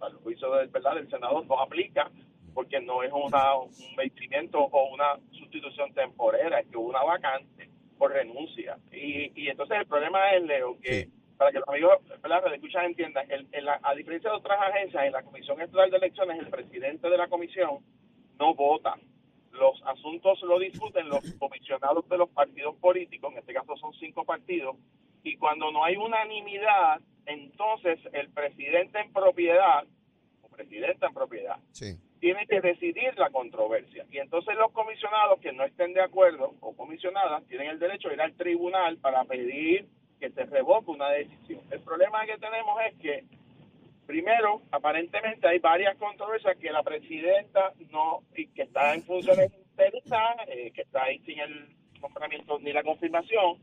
al 0.00 0.14
juicio 0.22 0.52
del, 0.54 0.68
¿verdad? 0.68 0.96
del 0.96 1.08
senador 1.10 1.46
no 1.46 1.58
aplica, 1.60 2.10
porque 2.52 2.80
no 2.80 3.02
es 3.02 3.12
una, 3.12 3.56
un 3.56 3.70
vencimiento 3.96 4.58
o 4.60 4.92
una 4.94 5.16
sustitución 5.32 5.92
temporera, 5.94 6.60
es 6.60 6.66
que 6.68 6.76
hubo 6.76 6.88
una 6.90 7.02
vacante 7.02 7.68
por 7.98 8.12
renuncia. 8.12 8.76
Y, 8.92 9.32
y 9.40 9.48
entonces 9.48 9.78
el 9.78 9.86
problema 9.86 10.32
es, 10.32 10.42
Leo, 10.42 10.78
que 10.80 11.04
Sí. 11.04 11.12
para 11.36 11.50
que 11.52 11.58
los 11.60 11.68
amigos, 11.68 11.92
¿verdad? 12.22 12.42
los 12.44 12.54
escuchan 12.54 12.84
entiendan, 12.86 13.30
el- 13.30 13.48
en 13.52 13.64
la- 13.64 13.80
a 13.82 13.94
diferencia 13.94 14.30
de 14.30 14.36
otras 14.36 14.60
agencias, 14.60 15.04
en 15.04 15.12
la 15.12 15.22
Comisión 15.22 15.60
Estatal 15.60 15.90
de 15.90 15.96
Elecciones, 15.96 16.38
el 16.38 16.48
presidente 16.48 17.08
de 17.08 17.16
la 17.18 17.28
comisión 17.28 17.78
no 18.38 18.54
vota. 18.54 18.94
Los 19.54 19.80
asuntos 19.86 20.40
lo 20.42 20.58
discuten 20.58 21.08
los 21.08 21.22
comisionados 21.38 22.08
de 22.08 22.18
los 22.18 22.28
partidos 22.30 22.74
políticos, 22.76 23.32
en 23.32 23.38
este 23.38 23.54
caso 23.54 23.76
son 23.76 23.92
cinco 23.94 24.24
partidos, 24.24 24.76
y 25.22 25.36
cuando 25.36 25.70
no 25.70 25.84
hay 25.84 25.96
unanimidad, 25.96 27.00
entonces 27.26 27.98
el 28.12 28.30
presidente 28.30 28.98
en 29.00 29.12
propiedad, 29.12 29.84
o 30.42 30.48
presidenta 30.48 31.06
en 31.06 31.14
propiedad, 31.14 31.56
Sí. 31.70 31.94
tiene 32.20 32.46
que 32.46 32.60
decidir 32.60 33.16
la 33.16 33.30
controversia. 33.30 34.04
Y 34.10 34.18
entonces 34.18 34.56
los 34.56 34.72
comisionados 34.72 35.40
que 35.40 35.52
no 35.52 35.64
estén 35.64 35.92
de 35.94 36.02
acuerdo 36.02 36.54
o 36.60 36.74
comisionadas 36.74 37.44
tienen 37.46 37.68
el 37.68 37.78
derecho 37.78 38.08
de 38.08 38.14
ir 38.14 38.20
al 38.22 38.34
tribunal 38.34 38.98
para 38.98 39.24
pedir 39.24 39.86
que 40.18 40.30
se 40.30 40.44
revoque 40.46 40.90
una 40.90 41.10
decisión. 41.10 41.60
El 41.70 41.80
problema 41.80 42.24
que 42.26 42.38
tenemos 42.38 42.76
es 42.88 42.98
que, 42.98 43.24
primero, 44.06 44.62
aparentemente 44.70 45.48
hay 45.48 45.58
varias 45.58 45.96
controversias 45.96 46.56
que 46.58 46.70
la 46.70 46.82
presidenta 46.82 47.72
no, 47.90 48.22
y 48.36 48.46
que 48.48 48.62
está 48.62 48.94
en 48.94 49.02
funciones 49.02 49.52
internas, 49.52 50.36
eh, 50.48 50.70
que 50.72 50.82
está 50.82 51.04
ahí 51.04 51.18
sin 51.20 51.38
el 51.40 51.68
nombramiento 52.00 52.58
ni 52.60 52.72
la 52.72 52.82
confirmación, 52.82 53.58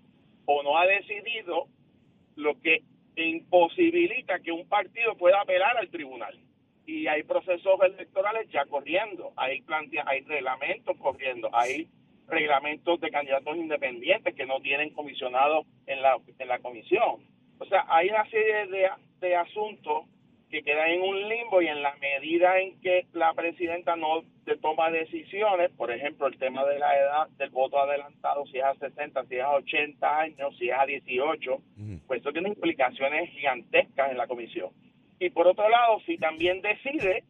o 0.45 0.63
no 0.63 0.77
ha 0.77 0.85
decidido 0.85 1.67
lo 2.35 2.59
que 2.59 2.83
imposibilita 3.15 4.39
que 4.39 4.51
un 4.51 4.67
partido 4.67 5.15
pueda 5.15 5.41
apelar 5.41 5.77
al 5.77 5.89
tribunal 5.89 6.39
y 6.85 7.07
hay 7.07 7.23
procesos 7.23 7.79
electorales 7.83 8.49
ya 8.51 8.65
corriendo, 8.65 9.31
hay 9.35 9.61
plantea, 9.61 10.03
hay 10.07 10.21
reglamentos 10.21 10.97
corriendo, 10.97 11.49
hay 11.53 11.87
reglamentos 12.27 12.99
de 12.99 13.11
candidatos 13.11 13.55
independientes 13.55 14.35
que 14.35 14.45
no 14.45 14.59
tienen 14.61 14.91
comisionados 14.91 15.65
en 15.85 16.01
la, 16.01 16.17
en 16.37 16.47
la 16.47 16.59
comisión. 16.59 17.25
O 17.59 17.65
sea, 17.65 17.85
hay 17.87 18.09
una 18.09 18.25
serie 18.29 18.67
de, 18.67 18.89
de 19.19 19.35
asuntos 19.35 20.05
que 20.51 20.63
quedan 20.63 20.89
en 20.89 21.01
un 21.01 21.29
limbo 21.29 21.61
y 21.61 21.67
en 21.67 21.81
la 21.81 21.95
medida 21.95 22.59
en 22.59 22.79
que 22.81 23.05
la 23.13 23.33
presidenta 23.33 23.95
no 23.95 24.23
toma 24.61 24.91
decisiones, 24.91 25.71
por 25.71 25.91
ejemplo, 25.91 26.27
el 26.27 26.37
tema 26.37 26.65
de 26.65 26.77
la 26.77 26.93
edad 26.97 27.27
del 27.37 27.49
voto 27.51 27.79
adelantado, 27.79 28.45
si 28.47 28.57
es 28.57 28.65
a 28.65 28.75
60, 28.75 29.25
si 29.25 29.35
es 29.35 29.41
a 29.41 29.51
80 29.51 30.19
años, 30.19 30.57
si 30.57 30.69
es 30.69 30.75
a 30.77 30.85
18, 30.85 31.53
Ujú. 31.53 31.61
pues 32.05 32.17
esto 32.17 32.33
tiene 32.33 32.49
implicaciones 32.49 33.29
gigantescas 33.29 34.11
en 34.11 34.17
la 34.17 34.27
comisión. 34.27 34.71
Y 35.19 35.29
por 35.29 35.47
otro 35.47 35.69
lado, 35.69 36.01
si 36.05 36.17
también 36.17 36.61
decide, 36.61 37.23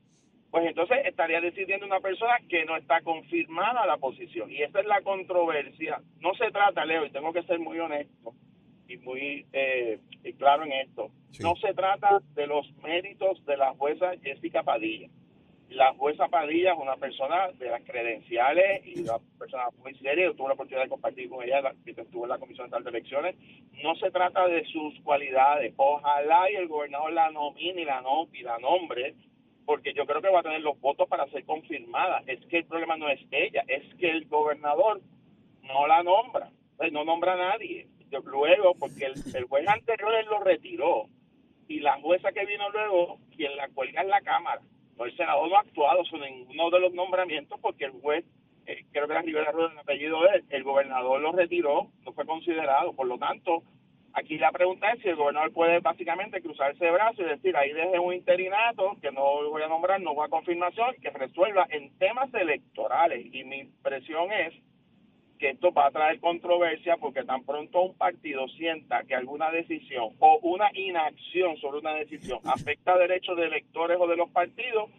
pues 0.49 0.65
entonces 0.65 1.05
estaría 1.05 1.41
decidiendo 1.41 1.85
una 1.85 1.99
persona 1.99 2.39
que 2.49 2.65
no 2.65 2.75
está 2.75 3.01
confirmada 3.01 3.85
la 3.85 3.97
posición. 3.97 4.49
Y 4.49 4.63
esa 4.63 4.79
es 4.79 4.85
la 4.87 5.01
controversia. 5.01 6.01
No 6.19 6.33
se 6.33 6.49
trata, 6.51 6.85
Leo, 6.85 7.05
y 7.05 7.11
tengo 7.11 7.31
que 7.31 7.43
ser 7.43 7.59
muy 7.59 7.79
honesto 7.79 8.33
y 8.93 8.97
muy 8.99 9.45
eh, 9.53 9.99
y 10.23 10.33
claro 10.33 10.63
en 10.63 10.73
esto, 10.73 11.09
Sí. 11.31 11.43
no 11.43 11.55
se 11.55 11.73
trata 11.73 12.19
de 12.35 12.45
los 12.47 12.69
méritos 12.83 13.43
de 13.45 13.55
la 13.57 13.73
jueza 13.73 14.11
Jessica 14.21 14.63
Padilla. 14.63 15.07
La 15.69 15.93
jueza 15.93 16.27
Padilla 16.27 16.73
es 16.73 16.77
una 16.79 16.97
persona 16.97 17.47
de 17.57 17.69
las 17.69 17.81
credenciales 17.83 18.85
y 18.85 18.99
una 19.03 19.13
persona 19.39 19.63
muy 19.81 19.95
seria. 19.95 20.25
Yo 20.25 20.33
tuve 20.35 20.49
la 20.49 20.53
oportunidad 20.55 20.83
de 20.83 20.89
compartir 20.89 21.29
con 21.29 21.41
ella, 21.45 21.61
la- 21.61 21.73
que 21.85 21.91
estuvo 21.91 22.23
en 22.25 22.29
la 22.29 22.39
Comisión 22.39 22.65
Estatal 22.65 22.83
de 22.83 22.89
Elecciones. 22.89 23.35
No 23.81 23.95
se 23.95 24.11
trata 24.11 24.45
de 24.47 24.65
sus 24.65 24.99
cualidades. 25.01 25.73
Ojalá 25.77 26.51
y 26.51 26.55
el 26.55 26.67
gobernador 26.67 27.13
la 27.13 27.31
nomine 27.31 27.83
y 27.83 27.85
la, 27.85 28.01
no, 28.01 28.27
y 28.33 28.41
la 28.41 28.59
nombre, 28.59 29.15
porque 29.65 29.93
yo 29.93 30.05
creo 30.05 30.21
que 30.21 30.27
va 30.29 30.41
a 30.41 30.43
tener 30.43 30.59
los 30.59 30.77
votos 30.81 31.07
para 31.07 31.25
ser 31.27 31.45
confirmada. 31.45 32.21
Es 32.27 32.45
que 32.47 32.57
el 32.57 32.65
problema 32.65 32.97
no 32.97 33.07
es 33.07 33.21
ella, 33.31 33.63
es 33.69 33.83
que 33.95 34.09
el 34.11 34.25
gobernador 34.27 34.99
no 35.63 35.87
la 35.87 36.03
nombra, 36.03 36.49
pues 36.75 36.91
no 36.91 37.05
nombra 37.05 37.33
a 37.33 37.37
nadie. 37.53 37.87
Luego, 38.25 38.75
porque 38.79 39.05
el, 39.05 39.45
juez 39.45 39.67
anterior 39.67 40.13
lo 40.25 40.39
retiró 40.39 41.07
y 41.67 41.79
la 41.79 41.99
jueza 42.01 42.31
que 42.31 42.45
vino 42.45 42.69
luego, 42.69 43.19
quien 43.35 43.55
la 43.55 43.69
cuelga 43.69 44.01
en 44.01 44.09
la 44.09 44.21
Cámara. 44.21 44.61
No, 44.97 45.05
el 45.05 45.15
Senado 45.15 45.47
no 45.47 45.55
ha 45.55 45.61
actuado 45.61 46.03
sobre 46.05 46.31
ninguno 46.31 46.69
de 46.69 46.79
los 46.79 46.93
nombramientos 46.93 47.59
porque 47.61 47.85
el 47.85 47.91
juez, 47.91 48.25
creo 48.91 49.07
que 49.07 49.13
la 49.13 49.21
Rivera 49.21 49.51
Rueda, 49.51 49.71
el 49.71 49.79
apellido 49.79 50.21
de 50.23 50.37
él, 50.37 50.45
el 50.49 50.63
gobernador 50.63 51.21
lo 51.21 51.31
retiró, 51.31 51.87
no 52.05 52.13
fue 52.13 52.25
considerado. 52.25 52.93
Por 52.93 53.07
lo 53.07 53.17
tanto, 53.17 53.63
Aquí 54.13 54.37
la 54.37 54.51
pregunta 54.51 54.91
es 54.91 55.01
si 55.01 55.07
el 55.07 55.15
gobernador 55.15 55.53
puede 55.53 55.79
básicamente 55.79 56.41
cruzarse 56.41 56.83
de 56.83 56.91
brazos 56.91 57.19
y 57.19 57.29
decir, 57.29 57.55
ahí 57.55 57.71
deje 57.71 57.97
un 57.97 58.13
interinato 58.13 58.97
que 59.01 59.11
no 59.11 59.49
voy 59.49 59.61
a 59.61 59.67
nombrar, 59.67 60.01
no 60.01 60.13
voy 60.13 60.25
a 60.25 60.29
confirmación, 60.29 60.95
que 61.01 61.09
resuelva 61.11 61.65
en 61.69 61.97
temas 61.97 62.33
electorales. 62.33 63.25
Y 63.31 63.43
mi 63.45 63.59
impresión 63.59 64.29
es 64.33 64.53
que 65.41 65.49
esto 65.49 65.73
va 65.73 65.87
a 65.87 65.91
traer 65.91 66.19
controversia 66.19 66.97
porque 66.97 67.23
tan 67.23 67.43
pronto 67.43 67.81
un 67.81 67.97
partido 67.97 68.47
sienta 68.49 69.03
que 69.05 69.15
alguna 69.15 69.49
decisión 69.49 70.11
o 70.19 70.37
una 70.43 70.69
inacción 70.75 71.57
sobre 71.57 71.79
una 71.79 71.95
decisión 71.95 72.39
afecta 72.45 72.95
derechos 72.95 73.35
de 73.35 73.45
electores 73.45 73.97
o 73.99 74.05
de 74.05 74.17
los 74.17 74.29
partidos, 74.29 74.91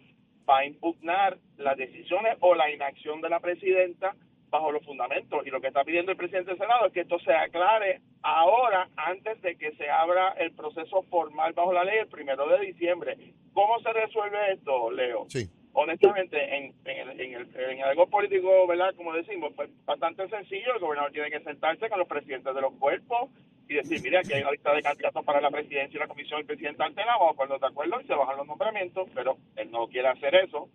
va 0.47 0.59
a 0.59 0.65
impugnar 0.65 1.37
las 1.55 1.77
decisiones 1.77 2.35
o 2.41 2.55
la 2.55 2.69
inacción 2.69 3.21
de 3.21 3.29
la 3.29 3.39
presidenta 3.39 4.17
bajo 4.49 4.73
los 4.73 4.83
fundamentos. 4.83 5.47
Y 5.47 5.49
lo 5.49 5.61
que 5.61 5.67
está 5.67 5.85
pidiendo 5.85 6.11
el 6.11 6.17
presidente 6.17 6.51
del 6.51 6.59
Senado 6.59 6.87
es 6.87 6.93
que 6.93 7.01
esto 7.01 7.19
se 7.19 7.33
aclare 7.33 8.01
ahora, 8.21 8.89
antes 8.97 9.41
de 9.41 9.55
que 9.55 9.71
se 9.77 9.89
abra 9.89 10.33
el 10.37 10.51
proceso 10.51 11.03
formal 11.03 11.53
bajo 11.53 11.71
la 11.71 11.85
ley 11.85 11.99
el 11.99 12.07
primero 12.07 12.49
de 12.49 12.65
diciembre. 12.65 13.17
¿Cómo 13.53 13.79
se 13.79 13.93
resuelve 13.93 14.51
esto, 14.51 14.91
Leo? 14.91 15.25
Sí. 15.29 15.47
Honestamente, 15.73 16.37
en, 16.55 16.73
en, 16.85 17.09
el, 17.09 17.19
en, 17.19 17.33
el, 17.33 17.55
en 17.55 17.83
algo 17.83 18.07
político, 18.07 18.67
¿verdad? 18.67 18.93
Como 18.95 19.13
decimos, 19.13 19.51
pues 19.55 19.69
bastante 19.85 20.27
sencillo. 20.29 20.75
El 20.75 20.79
gobernador 20.79 21.11
tiene 21.11 21.31
que 21.31 21.39
sentarse 21.41 21.89
con 21.89 21.99
los 21.99 22.07
presidentes 22.07 22.53
de 22.53 22.61
los 22.61 22.73
cuerpos 22.73 23.31
y 23.67 23.75
decir, 23.75 24.01
mira, 24.03 24.19
aquí 24.19 24.33
hay 24.33 24.41
una 24.41 24.51
lista 24.51 24.73
de 24.73 24.83
candidatos 24.83 25.25
para 25.25 25.41
la 25.41 25.49
presidencia 25.49 25.97
y 25.97 25.99
la 25.99 26.07
comisión 26.07 26.39
del 26.39 26.47
presidente 26.47 26.83
Altena, 26.83 27.17
vamos 27.17 27.33
a 27.33 27.37
ponernos 27.37 27.61
de 27.61 27.67
acuerdo 27.67 28.01
y 28.01 28.05
se 28.05 28.13
bajan 28.13 28.37
los 28.37 28.47
nombramientos, 28.47 29.09
pero 29.15 29.37
él 29.55 29.71
no 29.71 29.87
quiere 29.87 30.09
hacer 30.09 30.35
eso 30.35 30.69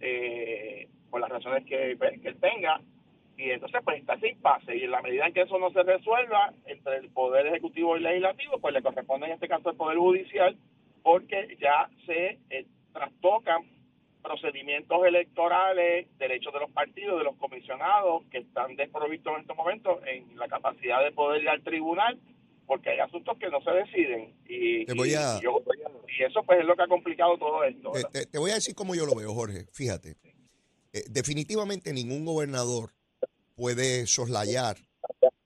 eh, 0.00 0.88
por 1.10 1.20
las 1.20 1.30
razones 1.30 1.64
que, 1.64 1.96
que 2.22 2.28
él 2.28 2.38
tenga 2.40 2.80
y 3.36 3.50
entonces 3.50 3.80
pues 3.84 4.00
está 4.00 4.18
sin 4.18 4.38
pase 4.40 4.76
y 4.76 4.82
en 4.82 4.90
la 4.90 5.00
medida 5.00 5.26
en 5.26 5.32
que 5.32 5.42
eso 5.42 5.58
no 5.58 5.70
se 5.70 5.84
resuelva 5.84 6.52
entre 6.66 6.96
el 6.96 7.08
poder 7.10 7.46
ejecutivo 7.46 7.96
y 7.96 8.00
legislativo 8.00 8.58
pues 8.60 8.74
le 8.74 8.82
corresponde 8.82 9.26
en 9.26 9.32
este 9.32 9.48
caso 9.48 9.70
al 9.70 9.76
poder 9.76 9.96
judicial 9.96 10.56
porque 11.02 11.56
ya 11.60 11.88
se 12.04 12.38
eh, 12.50 12.66
trastocan 12.92 13.62
procedimientos 14.28 15.06
electorales, 15.06 16.06
derechos 16.18 16.52
de 16.52 16.60
los 16.60 16.70
partidos, 16.70 17.18
de 17.18 17.24
los 17.24 17.36
comisionados 17.36 18.24
que 18.30 18.38
están 18.38 18.76
desprovistos 18.76 19.34
en 19.34 19.40
estos 19.40 19.56
momentos 19.56 20.00
en 20.06 20.36
la 20.36 20.48
capacidad 20.48 21.02
de 21.02 21.12
poder 21.12 21.42
ir 21.42 21.48
al 21.48 21.62
tribunal 21.62 22.18
porque 22.66 22.90
hay 22.90 22.98
asuntos 22.98 23.38
que 23.38 23.48
no 23.48 23.62
se 23.62 23.70
deciden 23.70 24.34
y, 24.46 24.80
y, 24.82 25.14
eso 26.22 26.42
pues 26.44 26.60
es 26.60 26.66
lo 26.66 26.76
que 26.76 26.82
ha 26.82 26.88
complicado 26.88 27.38
todo 27.38 27.64
esto. 27.64 27.92
Te, 28.30 28.38
voy 28.38 28.50
a 28.50 28.54
decir 28.54 28.74
cómo 28.74 28.94
yo 28.94 29.06
lo 29.06 29.14
veo, 29.14 29.32
Jorge. 29.32 29.64
Fíjate, 29.72 30.16
eh, 30.92 31.04
definitivamente 31.08 31.94
ningún 31.94 32.26
gobernador 32.26 32.90
puede 33.56 34.06
soslayar 34.06 34.76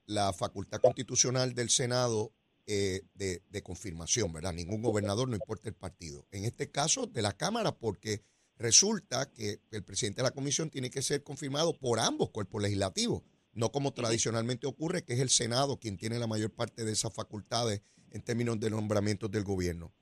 la 0.07 0.33
facultad 0.33 0.81
constitucional 0.81 1.55
del 1.55 1.71
Senado 1.71 2.33
eh, 2.67 3.03
de, 3.15 3.63
confirmación, 3.63 4.33
¿verdad? 4.33 4.53
Ningún 4.53 4.83
gobernador, 4.83 5.29
no 5.29 5.37
importa 5.37 5.69
el 5.69 5.75
partido. 5.75 6.27
En 6.33 6.45
este 6.45 6.71
caso, 6.71 7.07
de 7.07 7.23
la 7.23 7.37
Cámara, 7.37 7.73
porque 7.73 8.23
resulta 8.63 9.31
que 9.31 9.61
el 9.71 9.85
presidente 9.85 10.23
de 10.23 10.29
la 10.29 10.31
comisión 10.31 10.71
tiene 10.71 10.91
que 10.91 11.03
ser 11.03 11.23
confirmado 11.23 11.79
por 11.79 12.01
ambos 12.01 12.31
cuerpos 12.31 12.63
legislativos, 12.63 13.23
no 13.53 13.71
como 13.71 13.93
tradicionalmente 13.93 14.67
ocurre, 14.67 15.05
que 15.05 15.15
es 15.15 15.21
el 15.21 15.29
Senado 15.29 15.79
quien 15.79 15.99
tiene 15.99 16.19
la 16.19 16.27
mayor 16.27 16.51
parte 16.51 16.85
de 16.85 16.93
esas 16.93 17.13
facultades 17.13 17.83
en 18.11 18.23
términos 18.23 18.59
de 18.59 18.71
nombramientos 18.71 19.31
del 19.31 19.45
gobierno. 19.45 19.93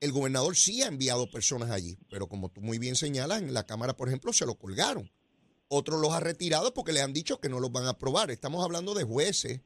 El 0.00 0.12
gobernador 0.12 0.56
sí 0.56 0.82
ha 0.82 0.88
enviado 0.88 1.30
personas 1.30 1.70
allí, 1.70 1.98
pero 2.10 2.28
como 2.28 2.50
tú 2.50 2.60
muy 2.60 2.78
bien 2.78 2.96
señalas, 2.96 3.42
en 3.42 3.54
la 3.54 3.66
Cámara, 3.66 3.96
por 3.96 4.08
ejemplo, 4.08 4.32
se 4.32 4.46
lo 4.46 4.56
colgaron 4.56 5.10
otros 5.68 6.00
los 6.00 6.12
ha 6.12 6.20
retirado 6.20 6.74
porque 6.74 6.92
le 6.92 7.02
han 7.02 7.12
dicho 7.12 7.40
que 7.40 7.48
no 7.48 7.60
los 7.60 7.70
van 7.70 7.84
a 7.84 7.90
aprobar. 7.90 8.30
Estamos 8.30 8.64
hablando 8.64 8.94
de 8.94 9.04
jueces. 9.04 9.60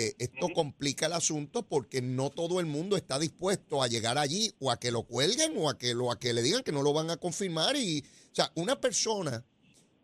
Eh, 0.00 0.14
esto 0.20 0.46
complica 0.54 1.06
el 1.06 1.12
asunto 1.12 1.66
porque 1.66 2.00
no 2.00 2.30
todo 2.30 2.60
el 2.60 2.66
mundo 2.66 2.96
está 2.96 3.18
dispuesto 3.18 3.82
a 3.82 3.88
llegar 3.88 4.16
allí 4.16 4.54
o 4.60 4.70
a 4.70 4.78
que 4.78 4.92
lo 4.92 5.02
cuelguen 5.02 5.54
o 5.56 5.68
a 5.68 5.76
que, 5.76 5.92
lo, 5.92 6.12
a 6.12 6.20
que 6.20 6.32
le 6.32 6.40
digan 6.40 6.62
que 6.62 6.70
no 6.70 6.84
lo 6.84 6.92
van 6.92 7.10
a 7.10 7.16
confirmar. 7.16 7.74
Y, 7.74 8.04
o 8.30 8.34
sea, 8.34 8.52
una 8.54 8.80
persona, 8.80 9.44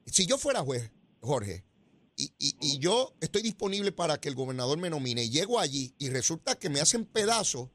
si 0.04 0.26
yo 0.26 0.36
fuera 0.36 0.62
juez, 0.62 0.90
Jorge, 1.20 1.64
y, 2.16 2.32
y, 2.40 2.56
y 2.60 2.78
yo 2.80 3.14
estoy 3.20 3.42
disponible 3.42 3.92
para 3.92 4.18
que 4.18 4.28
el 4.28 4.34
gobernador 4.34 4.78
me 4.78 4.90
nomine 4.90 5.22
y 5.22 5.30
llego 5.30 5.60
allí 5.60 5.94
y 5.96 6.08
resulta 6.08 6.58
que 6.58 6.70
me 6.70 6.80
hacen 6.80 7.04
pedazos 7.04 7.68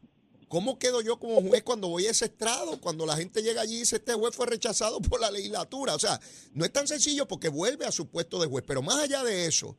¿Cómo 0.50 0.80
quedo 0.80 1.02
yo 1.02 1.20
como 1.20 1.48
juez 1.48 1.62
cuando 1.62 1.90
voy 1.90 2.08
a 2.08 2.12
ese 2.12 2.26
estrado? 2.26 2.82
Cuando 2.82 3.06
la 3.06 3.16
gente 3.16 3.44
llega 3.44 3.62
allí 3.62 3.76
y 3.76 3.80
dice, 3.82 3.98
este 3.98 4.14
juez 4.14 4.36
fue 4.36 4.48
rechazado 4.48 5.00
por 5.00 5.22
la 5.22 5.30
legislatura. 5.30 5.94
O 5.94 6.00
sea, 6.00 6.20
no 6.54 6.66
es 6.66 6.74
tan 6.74 6.88
sencillo 6.88 7.28
porque 7.28 7.50
vuelve 7.50 7.86
a 7.86 7.92
su 7.92 8.08
puesto 8.08 8.42
de 8.42 8.48
juez. 8.48 8.66
Pero 8.68 8.82
más 8.82 8.98
allá 8.98 9.24
de 9.24 9.46
eso, 9.46 9.78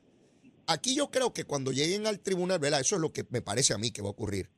aquí 0.70 0.94
yo 0.94 1.10
creo 1.10 1.32
que 1.32 1.44
cuando 1.44 1.72
lleguen 1.72 2.06
al 2.06 2.20
tribunal, 2.20 2.58
¿verdad? 2.58 2.80
Eso 2.80 2.94
es 2.94 3.00
lo 3.02 3.12
que 3.12 3.26
me 3.30 3.42
parece 3.42 3.74
a 3.74 3.78
mí 3.78 3.90
que 3.90 4.02
va 4.02 4.08
a 4.08 4.12
ocurrir. 4.12 4.50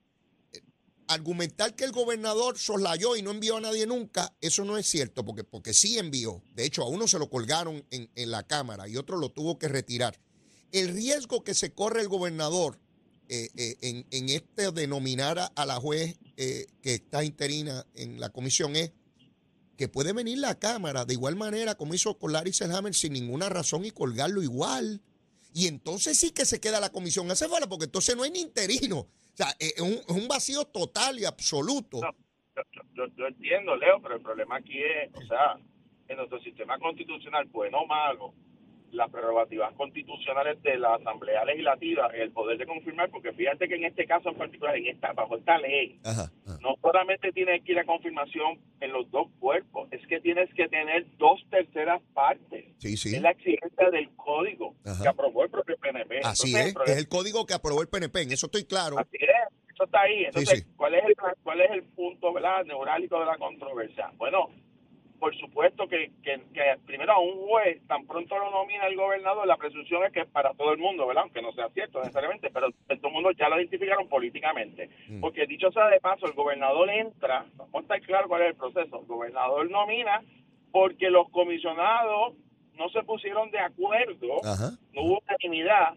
Argumentar 1.08 1.74
que 1.74 1.84
el 1.84 1.92
gobernador 1.92 2.58
soslayó 2.58 3.16
y 3.16 3.22
no 3.22 3.30
envió 3.30 3.56
a 3.56 3.60
nadie 3.60 3.86
nunca, 3.86 4.34
eso 4.40 4.64
no 4.64 4.78
es 4.78 4.86
cierto, 4.86 5.24
porque, 5.24 5.44
porque 5.44 5.74
sí 5.74 5.98
envió. 5.98 6.42
De 6.54 6.64
hecho, 6.64 6.82
a 6.82 6.88
uno 6.88 7.08
se 7.08 7.18
lo 7.18 7.28
colgaron 7.28 7.84
en, 7.90 8.10
en 8.14 8.30
la 8.30 8.46
Cámara 8.46 8.88
y 8.88 8.96
otro 8.96 9.16
lo 9.16 9.30
tuvo 9.30 9.58
que 9.58 9.68
retirar. 9.68 10.18
El 10.70 10.88
riesgo 10.88 11.44
que 11.44 11.54
se 11.54 11.72
corre 11.72 12.00
el 12.00 12.08
gobernador 12.08 12.78
eh, 13.28 13.48
eh, 13.56 13.76
en, 13.80 14.06
en, 14.10 14.28
este 14.28 14.72
de 14.72 14.86
nominar 14.86 15.52
a, 15.54 15.66
la 15.66 15.76
juez 15.76 16.16
eh, 16.36 16.66
que 16.82 16.94
está 16.94 17.24
interina 17.24 17.86
en 17.94 18.20
la 18.20 18.28
comisión 18.30 18.76
es 18.76 18.92
que 19.78 19.88
puede 19.88 20.12
venir 20.12 20.38
la 20.38 20.58
Cámara 20.58 21.04
de 21.04 21.14
igual 21.14 21.36
manera 21.36 21.74
como 21.74 21.94
hizo 21.94 22.18
con 22.18 22.32
Larry 22.32 22.52
Selhammer 22.52 22.94
sin 22.94 23.14
ninguna 23.14 23.48
razón 23.48 23.84
y 23.84 23.90
colgarlo 23.90 24.42
igual. 24.42 25.00
Y 25.54 25.66
entonces 25.66 26.18
sí 26.18 26.32
que 26.32 26.44
se 26.44 26.60
queda 26.60 26.80
la 26.80 26.90
comisión 26.90 27.28
fuera 27.36 27.66
porque 27.66 27.84
entonces 27.84 28.16
no 28.16 28.22
hay 28.22 28.30
ni 28.30 28.40
interino. 28.40 28.98
O 28.98 29.36
sea, 29.36 29.48
es 29.58 29.80
un, 29.80 30.00
un 30.08 30.28
vacío 30.28 30.64
total 30.64 31.18
y 31.18 31.24
absoluto. 31.24 32.00
yo, 32.94 33.06
yo, 33.16 33.26
entiendo, 33.26 33.76
Leo, 33.76 34.00
pero 34.02 34.16
el 34.16 34.22
problema 34.22 34.56
aquí 34.56 34.78
es, 34.82 35.14
o 35.14 35.26
sea, 35.26 35.58
en 36.08 36.16
nuestro 36.16 36.40
sistema 36.40 36.78
constitucional, 36.78 37.46
bueno 37.46 37.78
o 37.78 37.86
malo, 37.86 38.34
las 38.92 39.10
prerrogativas 39.10 39.72
constitucionales 39.74 40.62
de 40.62 40.76
la 40.78 40.94
Asamblea 40.94 41.44
Legislativa, 41.44 42.08
el 42.14 42.30
poder 42.30 42.58
de 42.58 42.66
confirmar, 42.66 43.10
porque 43.10 43.32
fíjate 43.32 43.66
que 43.66 43.76
en 43.76 43.84
este 43.84 44.06
caso 44.06 44.28
en 44.28 44.36
particular, 44.36 44.76
en 44.76 44.86
esta, 44.86 45.12
bajo 45.12 45.36
esta 45.36 45.58
ley, 45.58 45.98
no 46.60 46.76
solamente 46.80 47.32
tienes 47.32 47.62
que 47.64 47.72
ir 47.72 47.78
a 47.78 47.84
confirmación 47.84 48.58
en 48.80 48.92
los 48.92 49.10
dos 49.10 49.28
cuerpos, 49.40 49.88
es 49.90 50.06
que 50.06 50.20
tienes 50.20 50.52
que 50.54 50.68
tener 50.68 51.06
dos 51.16 51.40
terceras 51.50 52.02
partes. 52.12 52.66
Sí, 52.78 52.96
sí. 52.96 53.16
Es 53.16 53.22
la 53.22 53.30
exigencia 53.30 53.90
del 53.90 54.10
código 54.14 54.74
que 54.82 55.08
aprobó 55.08 55.44
el 55.44 55.50
propio 55.50 55.76
PNP. 55.78 56.20
Así 56.22 56.54
es, 56.54 56.74
es 56.86 56.96
el 56.98 57.08
código 57.08 57.46
que 57.46 57.54
aprobó 57.54 57.80
el 57.82 57.88
PNP, 57.88 58.22
en 58.22 58.32
eso 58.32 58.46
estoy 58.46 58.64
claro. 58.64 58.98
Así 58.98 59.16
es, 59.16 59.72
eso 59.72 59.84
está 59.84 60.02
ahí. 60.02 60.24
Entonces, 60.24 60.66
¿cuál, 60.76 60.94
es 60.94 61.04
el, 61.04 61.14
¿cuál 61.42 61.60
es 61.62 61.70
el 61.70 61.82
punto 61.84 62.32
¿verdad, 62.32 62.64
neurálgico 62.64 63.18
de 63.20 63.26
la 63.26 63.38
controversia? 63.38 64.12
Bueno, 64.18 64.50
por 65.22 65.36
supuesto 65.36 65.86
que, 65.86 66.10
que, 66.24 66.40
primero 66.84 67.12
a 67.12 67.20
un 67.20 67.46
juez 67.46 67.80
tan 67.86 68.04
pronto 68.08 68.36
lo 68.36 68.50
nomina 68.50 68.88
el 68.88 68.96
gobernador, 68.96 69.46
la 69.46 69.56
presunción 69.56 70.02
es 70.04 70.12
que 70.12 70.22
es 70.22 70.26
para 70.26 70.52
todo 70.54 70.72
el 70.72 70.78
mundo, 70.78 71.06
¿verdad? 71.06 71.22
Aunque 71.22 71.40
no 71.40 71.52
sea 71.52 71.68
cierto 71.68 72.00
necesariamente, 72.00 72.50
pero 72.50 72.72
todo 72.72 73.06
el 73.06 73.12
mundo 73.12 73.30
ya 73.30 73.48
lo 73.48 73.56
identificaron 73.56 74.08
políticamente. 74.08 74.90
Mm. 75.06 75.20
Porque 75.20 75.46
dicho 75.46 75.70
sea 75.70 75.86
de 75.86 76.00
paso, 76.00 76.26
el 76.26 76.32
gobernador 76.32 76.90
entra, 76.90 77.46
vamos 77.54 77.72
a 77.72 77.78
estar 77.82 78.00
claro 78.00 78.26
cuál 78.26 78.42
es 78.42 78.48
el 78.48 78.56
proceso, 78.56 78.98
el 78.98 79.06
gobernador 79.06 79.70
nomina 79.70 80.24
porque 80.72 81.08
los 81.08 81.28
comisionados 81.30 82.34
no 82.76 82.88
se 82.88 83.04
pusieron 83.04 83.48
de 83.52 83.60
acuerdo, 83.60 84.40
no 84.92 85.02
hubo 85.02 85.22
unanimidad 85.24 85.94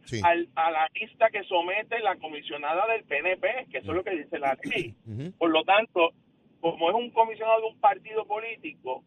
a 0.53 0.69
la 0.69 0.87
lista 0.93 1.31
que 1.31 1.43
somete 1.45 1.97
la 2.01 2.15
comisionada 2.17 2.85
del 2.93 3.03
PNP, 3.05 3.69
que 3.71 3.79
eso 3.79 3.89
es 3.89 3.97
lo 3.97 4.03
que 4.03 4.17
dice 4.17 4.37
la 4.37 4.55
ley. 4.63 4.93
Por 5.39 5.49
lo 5.49 5.63
tanto, 5.63 6.11
como 6.61 6.89
es 6.89 6.95
un 6.95 7.09
comisionado 7.09 7.61
de 7.61 7.67
un 7.67 7.79
partido 7.79 8.25
político, 8.25 9.03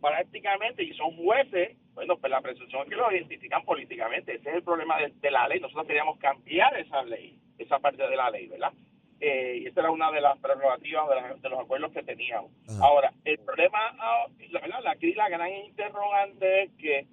prácticamente, 0.00 0.82
y 0.82 0.92
son 0.94 1.16
jueces, 1.16 1.76
bueno, 1.94 2.16
pues 2.16 2.30
la 2.30 2.40
presunción 2.40 2.82
es 2.82 2.88
que 2.88 2.96
lo 2.96 3.10
identifican 3.10 3.64
políticamente. 3.64 4.36
Ese 4.36 4.50
es 4.50 4.56
el 4.56 4.62
problema 4.62 4.96
de, 4.98 5.30
la 5.30 5.48
ley. 5.48 5.60
Nosotros 5.60 5.86
queríamos 5.86 6.18
cambiar 6.18 6.76
esa 6.78 7.02
ley, 7.02 7.38
esa 7.58 7.78
parte 7.78 8.06
de 8.06 8.16
la 8.16 8.30
ley, 8.30 8.46
¿verdad? 8.46 8.72
Eh, 9.20 9.62
y 9.62 9.66
esa 9.66 9.80
era 9.80 9.90
una 9.90 10.12
de 10.12 10.20
las 10.20 10.38
prerrogativas 10.38 11.08
de, 11.42 11.48
los 11.48 11.58
acuerdos 11.58 11.92
que 11.92 12.04
teníamos. 12.04 12.52
Ahora, 12.80 13.12
el 13.24 13.38
problema, 13.38 13.78
ah, 13.98 14.26
la 14.50 14.60
verdad, 14.60 14.86
aquí 14.86 15.12
la 15.14 15.28
gran 15.28 15.52
interrogante 15.52 16.62
es 16.62 16.70
que, 16.78 17.06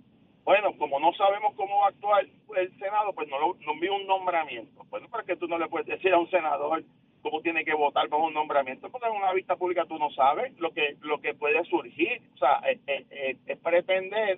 bueno, 0.43 0.77
como 0.77 0.99
no 0.99 1.11
sabemos 1.13 1.55
cómo 1.55 1.79
va 1.79 1.87
a 1.87 1.89
actuar 1.89 2.25
el 2.57 2.77
Senado, 2.77 3.13
pues 3.13 3.27
no, 3.27 3.39
no 3.39 3.71
envía 3.71 3.91
un 3.91 4.05
nombramiento. 4.05 4.83
Bueno, 4.91 5.07
porque 5.09 5.35
tú 5.35 5.47
no 5.47 5.57
le 5.57 5.67
puedes 5.67 5.87
decir 5.87 6.13
a 6.13 6.19
un 6.19 6.29
senador, 6.29 6.83
cómo 7.25 7.41
tiene 7.41 7.65
que 7.65 7.73
votar 7.73 8.07
bajo 8.07 8.27
un 8.27 8.35
nombramiento, 8.35 8.87
porque 8.91 9.07
en 9.07 9.15
una 9.15 9.33
vista 9.33 9.55
pública 9.55 9.85
tú 9.87 9.97
no 9.97 10.11
sabes 10.11 10.55
lo 10.59 10.71
que 10.71 10.95
lo 11.01 11.19
que 11.19 11.33
puede 11.33 11.65
surgir. 11.65 12.21
O 12.35 12.37
sea, 12.37 12.61
es, 12.67 13.57
pretender 13.63 14.37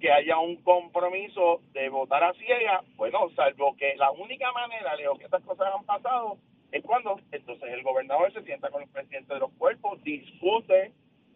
que 0.00 0.10
haya 0.10 0.38
un 0.38 0.56
compromiso 0.62 1.60
de 1.74 1.90
votar 1.90 2.24
a 2.24 2.32
ciega, 2.32 2.82
bueno, 2.96 3.28
salvo 3.36 3.76
que 3.76 3.96
la 3.96 4.10
única 4.12 4.50
manera, 4.52 4.96
Leo, 4.96 5.14
que 5.18 5.24
estas 5.24 5.42
cosas 5.42 5.74
han 5.78 5.84
pasado 5.84 6.38
es 6.70 6.82
cuando 6.82 7.20
entonces 7.32 7.70
el 7.70 7.82
gobernador 7.82 8.32
se 8.32 8.42
sienta 8.44 8.70
con 8.70 8.80
los 8.80 8.90
presidentes 8.90 9.28
de 9.28 9.38
los 9.38 9.52
cuerpos, 9.58 10.02
discute 10.02 10.90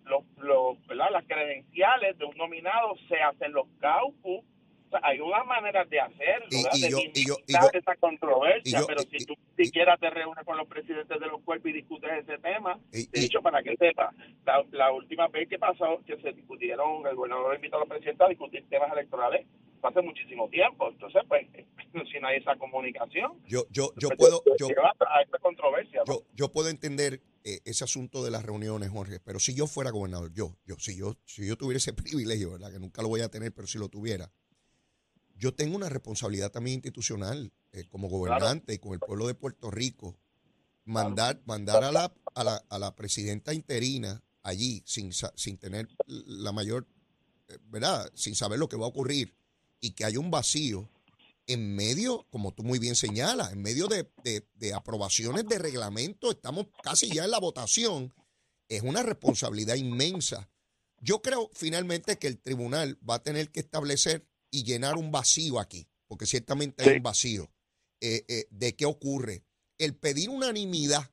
los, 0.07 0.25
los, 0.38 0.79
las 0.88 1.25
credenciales 1.26 2.17
de 2.17 2.25
un 2.25 2.38
nominado, 2.38 2.97
se 3.07 3.21
hacen 3.21 3.53
los 3.53 3.67
caucus, 3.81 4.41
hay 5.02 5.21
una 5.21 5.45
manera 5.45 5.85
de 5.85 6.00
hacerlo, 6.00 6.49
de 6.50 7.78
esa 7.78 7.97
controversia, 7.97 8.81
pero 8.87 9.02
si 9.02 9.25
tú 9.25 9.35
siquiera 9.57 9.97
te 9.97 10.11
reúnes 10.11 10.45
con 10.45 10.57
los 10.57 10.66
presidentes 10.66 11.19
de 11.19 11.26
los 11.26 11.43
cuerpos 11.43 11.71
y 11.71 11.75
discutes 11.75 12.11
ese 12.23 12.38
tema, 12.38 12.78
de 12.90 13.09
hecho, 13.14 13.43
para 13.43 13.62
que 13.62 13.76
sepa, 13.76 14.12
la, 14.73 14.93
última 14.93 15.28
vez 15.28 15.49
que 15.49 15.59
pasó, 15.59 16.00
que 16.07 16.16
se 16.19 16.33
discutieron, 16.33 17.07
el 17.07 17.16
gobernador 17.16 17.55
invitó 17.55 17.76
a 17.76 17.81
los 17.81 17.88
presidentes 17.88 18.26
a 18.26 18.28
discutir 18.28 18.64
temas 18.69 18.93
electorales, 18.93 19.47
hace 19.83 20.02
muchísimo 20.02 20.49
tiempo, 20.49 20.88
entonces, 20.90 21.23
pues, 21.28 21.47
si 22.12 22.21
no 22.21 22.28
hay 22.28 22.38
esa 22.38 22.57
comunicación, 22.57 23.33
yo, 23.47 23.64
yo, 23.71 23.93
yo 23.97 24.09
pues, 24.09 24.19
puedo, 24.19 24.43
yo, 24.59 24.69
a 24.69 25.23
esta 25.23 25.38
controversia. 25.38 26.02
Yo, 26.07 26.23
yo 26.35 26.50
puedo 26.50 26.69
entender 26.69 27.21
eh, 27.45 27.61
ese 27.64 27.85
asunto 27.85 28.25
de 28.25 28.33
las 28.33 28.45
reuniones, 28.45 28.90
Jorge, 28.90 29.21
pero 29.25 29.38
si 29.38 29.55
yo 29.55 29.69
fuera 29.69 29.90
gobernador, 29.90 30.33
yo, 30.33 30.57
yo, 30.64 30.75
si 30.78 30.97
yo, 30.97 31.14
si 31.25 31.47
yo 31.47 31.57
tuviera 31.57 31.78
ese 31.78 31.93
privilegio, 31.93 32.50
¿verdad? 32.50 32.73
Que 32.73 32.81
nunca 32.81 33.02
lo 33.02 33.09
voy 33.09 33.21
a 33.21 33.28
tener, 33.28 33.52
pero 33.52 33.69
si 33.69 33.78
lo 33.78 33.88
tuviera, 33.88 34.33
yo 35.38 35.55
tengo 35.55 35.76
una 35.76 35.88
responsabilidad 35.88 36.50
también 36.50 36.76
institucional 36.76 37.52
eh, 37.73 37.85
como 37.88 38.09
gobernante 38.09 38.75
y 38.75 38.78
con 38.78 38.93
el 38.93 39.00
pueblo 39.00 39.26
de 39.26 39.35
Puerto 39.35 39.71
Rico, 39.71 40.16
mandar, 40.85 41.43
mandar 41.45 41.85
a, 41.85 41.93
la, 41.93 42.12
a, 42.35 42.45
la, 42.45 42.64
a 42.69 42.78
la 42.78 42.95
presidenta 42.95 43.52
interina 43.52 44.23
allí 44.43 44.83
sin, 44.87 45.12
sin 45.12 45.59
tener 45.59 45.88
la 46.07 46.52
mayor, 46.52 46.87
eh, 47.49 47.59
¿verdad? 47.66 48.11
Sin 48.14 48.35
saber 48.35 48.59
lo 48.59 48.69
que 48.69 48.76
va 48.76 48.87
a 48.87 48.88
ocurrir 48.88 49.35
y 49.81 49.90
que 49.90 50.05
haya 50.05 50.19
un 50.19 50.31
vacío 50.31 50.88
en 51.47 51.76
medio, 51.76 52.26
como 52.31 52.52
tú 52.52 52.62
muy 52.62 52.78
bien 52.78 52.97
señalas, 52.97 53.52
en 53.52 53.62
medio 53.62 53.87
de, 53.88 54.11
de 54.55 54.75
aprobaciones 54.75 55.47
de 55.47 55.59
reglamento, 55.59 56.31
estamos 56.31 56.66
casi 56.83 57.09
ya 57.09 57.25
en 57.25 57.31
la 57.31 57.38
votación, 57.38 58.12
es 58.69 58.83
una 58.83 59.02
responsabilidad 59.02 59.76
inmensa. 59.76 60.49
Yo 61.00 61.23
creo 61.23 61.50
finalmente 61.52 62.19
que 62.19 62.26
el 62.26 62.38
tribunal 62.38 62.99
va 63.09 63.16
a 63.16 63.23
tener 63.23 63.50
que 63.50 63.61
establecer 63.61 64.26
y 64.57 64.65
llenar 64.65 64.97
un 64.97 65.11
vacío 65.11 65.61
aquí, 65.61 65.87
porque 66.07 66.25
ciertamente 66.25 66.83
hay 66.83 66.97
un 66.97 67.03
vacío. 67.03 67.53
Eh, 68.01 68.25
eh, 68.27 68.47
¿De 68.51 68.75
qué 68.75 68.87
ocurre? 68.87 69.45
El 69.77 69.95
pedir 69.95 70.31
unanimidad 70.31 71.13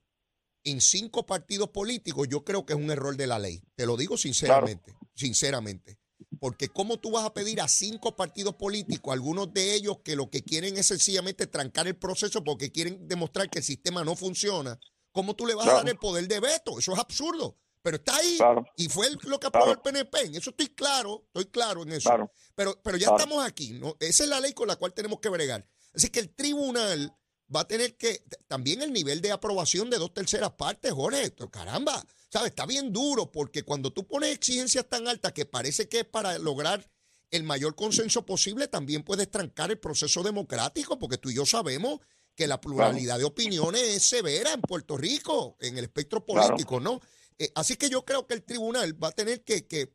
en 0.64 0.80
cinco 0.80 1.26
partidos 1.26 1.70
políticos, 1.70 2.30
yo 2.30 2.46
creo 2.46 2.66
que 2.66 2.72
es 2.72 2.80
un 2.80 2.90
error 2.90 3.18
de 3.18 3.28
la 3.28 3.40
ley. 3.40 3.62
Te 3.76 3.86
lo 3.86 3.98
digo 3.98 4.18
sinceramente, 4.18 4.96
sinceramente. 5.14 6.00
Porque 6.40 6.70
¿cómo 6.70 7.00
tú 7.00 7.12
vas 7.12 7.26
a 7.26 7.34
pedir 7.34 7.60
a 7.60 7.68
cinco 7.68 8.16
partidos 8.16 8.56
políticos, 8.56 9.12
algunos 9.12 9.54
de 9.54 9.76
ellos 9.76 9.98
que 10.06 10.16
lo 10.16 10.30
que 10.30 10.42
quieren 10.42 10.78
es 10.78 10.86
sencillamente 10.88 11.46
trancar 11.46 11.86
el 11.88 11.98
proceso 11.98 12.46
porque 12.46 12.72
quieren 12.72 13.10
demostrar 13.10 13.50
que 13.50 13.60
el 13.60 13.66
sistema 13.66 14.06
no 14.06 14.16
funciona? 14.16 14.80
¿Cómo 15.12 15.36
tú 15.36 15.46
le 15.46 15.54
vas 15.54 15.68
a 15.68 15.74
dar 15.74 15.90
el 15.90 15.98
poder 15.98 16.30
de 16.30 16.40
veto? 16.40 16.80
Eso 16.80 16.94
es 16.94 17.00
absurdo. 17.00 17.58
Pero 17.84 17.98
está 17.98 18.16
ahí 18.16 18.40
y 18.78 18.88
fue 18.88 19.10
lo 19.24 19.40
que 19.40 19.48
aprobó 19.48 19.72
el 19.72 19.80
PNP. 19.80 20.22
En 20.22 20.36
eso 20.36 20.52
estoy 20.52 20.70
claro, 20.70 21.26
estoy 21.28 21.46
claro 21.48 21.84
en 21.84 21.92
eso. 21.92 22.32
Pero, 22.56 22.80
pero 22.82 22.98
ya 22.98 23.10
estamos 23.10 23.46
aquí. 23.46 23.74
¿no? 23.74 23.98
Esa 24.00 24.24
es 24.24 24.30
la 24.30 24.40
ley 24.40 24.54
con 24.54 24.70
la 24.70 24.78
cual 24.78 24.94
tenemos 24.94 25.20
que 25.20 25.28
bregar. 25.28 25.68
Así 25.94 26.10
que 26.10 26.22
el 26.22 26.34
tribunal 26.34 27.14
va 27.54 27.62
a 27.62 27.68
tener 27.68 27.98
que, 27.98 28.24
también 28.48 28.82
el 28.82 28.94
nivel 28.94 29.22
de 29.22 29.34
aprobación 29.34 29.90
de 29.90 29.98
dos 29.98 30.14
terceras 30.14 30.52
partes, 30.52 30.94
Jorge, 30.94 31.24
esto, 31.24 31.52
caramba, 31.52 32.04
¿sabes? 32.30 32.50
Está 32.50 32.66
bien 32.66 32.94
duro 32.94 33.32
porque 33.32 33.64
cuando 33.64 33.92
tú 33.92 34.08
pones 34.08 34.34
exigencias 34.34 34.88
tan 34.88 35.08
altas 35.08 35.34
que 35.34 35.46
parece 35.46 35.90
que 35.90 36.00
es 36.00 36.06
para 36.06 36.40
lograr 36.40 36.90
el 37.32 37.44
mayor 37.44 37.76
consenso 37.76 38.26
posible, 38.26 38.70
también 38.70 39.04
puedes 39.04 39.30
trancar 39.30 39.72
el 39.72 39.80
proceso 39.80 40.24
democrático, 40.24 40.98
porque 40.98 41.18
tú 41.18 41.30
y 41.30 41.36
yo 41.36 41.46
sabemos 41.46 42.00
que 42.36 42.48
la 42.48 42.62
pluralidad 42.62 43.18
de 43.18 43.26
opiniones 43.26 43.82
es 43.82 44.04
severa 44.04 44.54
en 44.54 44.62
Puerto 44.62 44.98
Rico, 44.98 45.58
en 45.60 45.78
el 45.78 45.86
espectro 45.86 46.26
político, 46.26 46.80
¿no? 46.80 47.00
Eh, 47.38 47.52
así 47.56 47.76
que 47.76 47.90
yo 47.90 48.06
creo 48.06 48.28
que 48.28 48.34
el 48.34 48.44
tribunal 48.44 49.02
va 49.02 49.10
a 49.10 49.12
tener 49.12 49.44
que, 49.44 49.90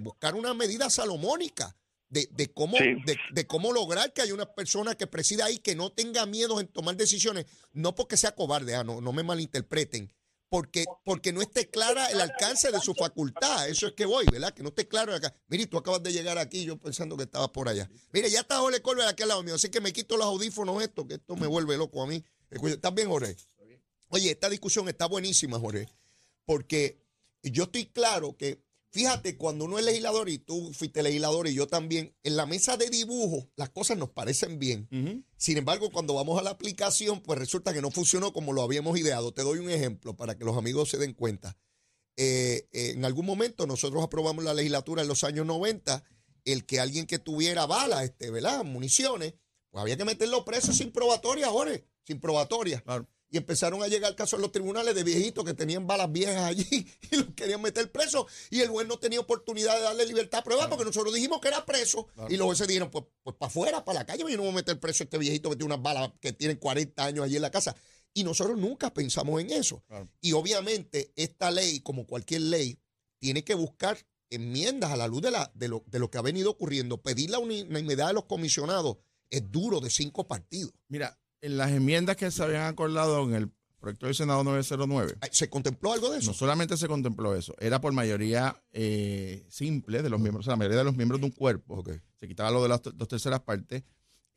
buscar 0.00 0.34
una 0.34 0.54
medida 0.54 0.90
salomónica 0.90 1.76
de, 2.08 2.52
cómo, 2.54 2.76
de, 2.78 3.46
cómo 3.46 3.72
lograr 3.72 4.12
que 4.12 4.22
haya 4.22 4.34
una 4.34 4.46
persona 4.54 4.94
que 4.94 5.06
presida 5.06 5.44
ahí 5.44 5.58
que 5.58 5.74
no 5.74 5.92
tenga 5.92 6.24
miedo 6.26 6.58
en 6.60 6.68
tomar 6.68 6.96
decisiones, 6.96 7.46
no 7.72 7.94
porque 7.94 8.16
sea 8.16 8.34
cobarde, 8.34 8.74
ah, 8.74 8.84
no, 8.84 9.00
no 9.00 9.12
me 9.12 9.22
malinterpreten, 9.22 10.10
porque, 10.48 10.86
porque 11.04 11.32
no 11.32 11.42
esté 11.42 11.68
clara 11.68 12.06
el 12.06 12.20
alcance 12.20 12.72
de 12.72 12.80
su 12.80 12.94
facultad. 12.94 13.68
Eso 13.68 13.86
es 13.86 13.92
que 13.92 14.06
voy, 14.06 14.24
¿verdad? 14.32 14.54
Que 14.54 14.62
no 14.62 14.70
esté 14.70 14.88
claro 14.88 15.14
acá. 15.14 15.34
Mire, 15.48 15.66
tú 15.66 15.76
acabas 15.76 16.02
de 16.02 16.12
llegar 16.12 16.38
aquí, 16.38 16.64
yo 16.64 16.78
pensando 16.78 17.18
que 17.18 17.24
estabas 17.24 17.50
por 17.50 17.68
allá. 17.68 17.90
Mire, 18.12 18.30
ya 18.30 18.40
está 18.40 18.58
Jorge 18.58 18.80
Colbert 18.80 19.08
aquí 19.08 19.22
al 19.22 19.28
lado 19.28 19.42
mío, 19.42 19.56
así 19.56 19.68
que 19.68 19.82
me 19.82 19.92
quito 19.92 20.16
los 20.16 20.26
audífonos 20.26 20.82
esto, 20.82 21.06
que 21.06 21.14
esto 21.14 21.36
me 21.36 21.46
vuelve 21.46 21.76
loco 21.76 22.02
a 22.02 22.06
mí. 22.06 22.24
¿Estás 22.50 22.94
bien, 22.94 23.08
Jorge? 23.08 23.36
Oye, 24.08 24.30
esta 24.30 24.48
discusión 24.48 24.88
está 24.88 25.04
buenísima, 25.04 25.58
Jorge 25.58 25.86
porque 26.48 26.98
yo 27.42 27.64
estoy 27.64 27.84
claro 27.84 28.38
que, 28.38 28.64
fíjate, 28.90 29.36
cuando 29.36 29.66
uno 29.66 29.78
es 29.78 29.84
legislador 29.84 30.30
y 30.30 30.38
tú 30.38 30.72
fuiste 30.72 31.02
legislador 31.02 31.46
y 31.46 31.52
yo 31.52 31.66
también, 31.66 32.16
en 32.22 32.36
la 32.38 32.46
mesa 32.46 32.78
de 32.78 32.88
dibujo 32.88 33.50
las 33.54 33.68
cosas 33.68 33.98
nos 33.98 34.08
parecen 34.08 34.58
bien. 34.58 34.88
Sin 35.36 35.58
embargo, 35.58 35.90
cuando 35.90 36.14
vamos 36.14 36.40
a 36.40 36.42
la 36.42 36.48
aplicación, 36.48 37.20
pues 37.20 37.38
resulta 37.38 37.74
que 37.74 37.82
no 37.82 37.90
funcionó 37.90 38.32
como 38.32 38.54
lo 38.54 38.62
habíamos 38.62 38.98
ideado. 38.98 39.34
Te 39.34 39.42
doy 39.42 39.58
un 39.58 39.68
ejemplo 39.68 40.16
para 40.16 40.38
que 40.38 40.46
los 40.46 40.56
amigos 40.56 40.88
se 40.88 40.96
den 40.96 41.12
cuenta. 41.12 41.58
Eh, 42.16 42.66
eh, 42.72 42.92
en 42.94 43.04
algún 43.04 43.26
momento 43.26 43.66
nosotros 43.66 44.02
aprobamos 44.02 44.42
la 44.42 44.54
legislatura 44.54 45.02
en 45.02 45.08
los 45.08 45.24
años 45.24 45.44
90, 45.44 46.02
el 46.46 46.64
que 46.64 46.80
alguien 46.80 47.04
que 47.04 47.18
tuviera 47.18 47.66
balas, 47.66 48.04
este, 48.04 48.30
¿verdad? 48.30 48.64
Municiones, 48.64 49.34
pues 49.68 49.82
había 49.82 49.98
que 49.98 50.06
meterlo 50.06 50.46
preso 50.46 50.72
sin 50.72 50.92
probatoria, 50.92 51.48
Jorge, 51.48 51.84
sin 52.04 52.20
probatoria. 52.20 52.80
Claro 52.80 53.06
y 53.30 53.36
empezaron 53.36 53.82
a 53.82 53.88
llegar 53.88 54.14
casos 54.14 54.38
en 54.38 54.42
los 54.42 54.52
tribunales 54.52 54.94
de 54.94 55.04
viejitos 55.04 55.44
que 55.44 55.54
tenían 55.54 55.86
balas 55.86 56.10
viejas 56.10 56.44
allí 56.44 56.86
y 57.10 57.16
los 57.16 57.28
querían 57.34 57.60
meter 57.60 57.90
preso 57.90 58.26
y 58.50 58.60
el 58.60 58.68
juez 58.68 58.86
no 58.86 58.98
tenía 58.98 59.20
oportunidad 59.20 59.76
de 59.76 59.82
darle 59.82 60.06
libertad 60.06 60.40
a 60.40 60.44
prueba 60.44 60.68
porque 60.68 60.84
nosotros 60.84 61.14
dijimos 61.14 61.40
que 61.40 61.48
era 61.48 61.64
preso 61.66 62.08
y 62.28 62.36
los 62.36 62.46
jueces 62.46 62.66
dijeron 62.68 62.90
pues, 62.90 63.04
pues 63.22 63.36
para 63.36 63.48
afuera, 63.48 63.84
para 63.84 64.00
la 64.00 64.06
calle, 64.06 64.24
yo 64.28 64.36
no 64.36 64.42
voy 64.42 64.52
a 64.52 64.56
meter 64.56 64.78
preso 64.80 65.02
a 65.02 65.04
este 65.04 65.18
viejito 65.18 65.50
que 65.50 65.56
tiene 65.56 65.74
unas 65.74 65.82
balas 65.82 66.12
que 66.20 66.32
tienen 66.32 66.56
40 66.56 67.04
años 67.04 67.24
allí 67.24 67.36
en 67.36 67.42
la 67.42 67.50
casa. 67.50 67.76
Y 68.14 68.24
nosotros 68.24 68.58
nunca 68.58 68.92
pensamos 68.92 69.40
en 69.40 69.50
eso. 69.50 69.84
Y 70.20 70.32
obviamente 70.32 71.12
esta 71.14 71.50
ley, 71.50 71.80
como 71.80 72.06
cualquier 72.06 72.40
ley, 72.42 72.78
tiene 73.18 73.44
que 73.44 73.54
buscar 73.54 73.98
enmiendas 74.30 74.90
a 74.90 74.96
la 74.96 75.06
luz 75.06 75.22
de, 75.22 75.30
la, 75.30 75.50
de, 75.54 75.68
lo, 75.68 75.84
de 75.86 75.98
lo 75.98 76.10
que 76.10 76.18
ha 76.18 76.22
venido 76.22 76.50
ocurriendo. 76.50 77.00
Pedir 77.00 77.30
la 77.30 77.38
unanimidad 77.38 78.08
de 78.08 78.14
los 78.14 78.24
comisionados 78.24 78.96
es 79.30 79.50
duro 79.50 79.80
de 79.80 79.90
cinco 79.90 80.26
partidos. 80.26 80.72
Mira, 80.88 81.18
en 81.40 81.56
las 81.56 81.70
enmiendas 81.72 82.16
que 82.16 82.30
se 82.30 82.42
habían 82.42 82.64
acordado 82.64 83.22
en 83.24 83.34
el 83.34 83.50
proyecto 83.78 84.06
del 84.06 84.14
Senado 84.14 84.44
909. 84.44 85.16
¿Se 85.30 85.48
contempló 85.48 85.92
algo 85.92 86.10
de 86.10 86.18
eso? 86.18 86.28
No 86.28 86.34
solamente 86.34 86.76
se 86.76 86.88
contempló 86.88 87.34
eso, 87.34 87.54
era 87.58 87.80
por 87.80 87.92
mayoría 87.92 88.60
eh, 88.72 89.46
simple 89.48 90.02
de 90.02 90.10
los 90.10 90.20
miembros, 90.20 90.44
o 90.44 90.46
sea, 90.46 90.52
la 90.52 90.56
mayoría 90.56 90.78
de 90.78 90.84
los 90.84 90.96
miembros 90.96 91.20
de 91.20 91.26
un 91.26 91.32
cuerpo. 91.32 91.84
Se 92.16 92.28
quitaba 92.28 92.50
lo 92.50 92.62
de 92.62 92.68
las 92.68 92.82
dos 92.82 93.08
terceras 93.08 93.40
partes. 93.40 93.84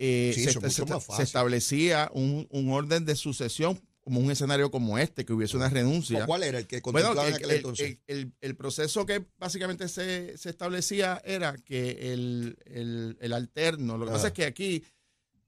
Eh, 0.04 0.34
se, 0.34 1.22
establecía 1.22 2.10
un, 2.14 2.48
orden 2.72 3.06
de 3.06 3.16
sucesión 3.16 3.80
como 4.00 4.20
un 4.20 4.32
escenario 4.32 4.72
como 4.72 4.98
este, 4.98 5.26
que 5.26 5.34
hubiese 5.34 5.56
una 5.58 5.70
renuncia. 5.70 6.26
¿Cuál 6.26 6.42
era 6.42 6.58
el 6.58 6.66
que 6.66 6.82
contemplaba 6.82 7.28
en 7.28 7.36
aquel 7.36 7.52
entonces? 7.52 8.00
El, 8.08 8.56
proceso 8.56 9.06
que 9.06 9.28
básicamente 9.38 9.88
se, 9.88 10.34
establecía 10.34 11.22
era 11.24 11.56
que 11.56 12.14
el, 12.14 13.32
alterno, 13.32 13.98
lo 13.98 14.06
que 14.06 14.12
pasa 14.12 14.28
es 14.28 14.34
que 14.34 14.46
aquí 14.46 14.84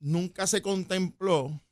nunca 0.03 0.45
se 0.45 0.61
contempló 0.61 1.63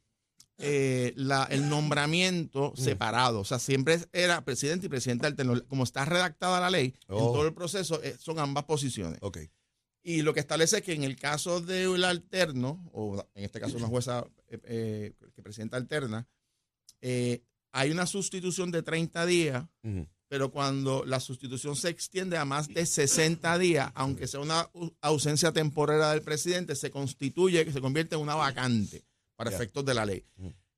eh, 0.58 1.13
la, 1.15 1.46
el 1.46 1.70
nombramiento 1.70 2.74
mm. 2.76 2.80
separado. 2.80 3.39
O 3.39 3.46
sea, 3.46 3.60
siempre 3.60 4.00
era 4.13 4.44
presidente 4.46 4.86
y 4.86 4.89
presidente 4.89 5.28
alterno. 5.28 5.62
Como 5.67 5.84
está 5.84 6.06
redactada 6.06 6.60
la 6.60 6.70
ley, 6.70 6.96
en 7.08 7.15
oh. 7.15 7.34
todo 7.34 7.48
el 7.48 7.54
proceso 7.54 8.02
eh, 8.04 8.15
son 8.20 8.39
ambas 8.39 8.65
posiciones. 8.65 9.20
Okay. 9.22 9.50
Y 10.04 10.22
lo 10.22 10.34
que 10.34 10.39
establece 10.39 10.78
es 10.78 10.84
que 10.84 10.94
en 10.94 11.04
el 11.04 11.15
caso 11.15 11.62
del 11.62 12.04
alterno, 12.04 12.89
o 12.94 13.28
en 13.36 13.44
este 13.44 13.60
caso 13.60 13.78
una 13.78 13.88
jueza 13.88 14.26
eh, 14.48 15.13
que 15.36 15.41
presenta 15.44 15.78
alterna, 15.78 16.28
hay 17.02 17.91
una 17.91 18.06
sustitución 18.06 18.72
de 18.72 18.84
30 18.84 19.26
días 19.26 19.65
pero 20.32 20.50
cuando 20.50 21.04
la 21.06 21.20
sustitución 21.20 21.76
se 21.76 21.89
extiende 21.89 22.38
a 22.38 22.46
más 22.46 22.70
de 22.70 22.86
60 22.86 23.58
días, 23.58 23.91
aunque 23.96 24.28
sea 24.28 24.39
una 24.39 24.65
ausencia 25.02 25.52
temporaria 25.52 26.08
del 26.08 26.22
presidente, 26.22 26.78
se 26.78 26.89
constituye, 26.89 27.65
que 27.65 27.74
se 27.74 27.82
convierte 27.82 28.15
en 28.15 28.22
una 28.22 28.36
vacante 28.36 29.04
para 29.36 29.50
efectos 29.50 29.84
de 29.84 29.94
la 29.94 30.06
ley. 30.06 30.24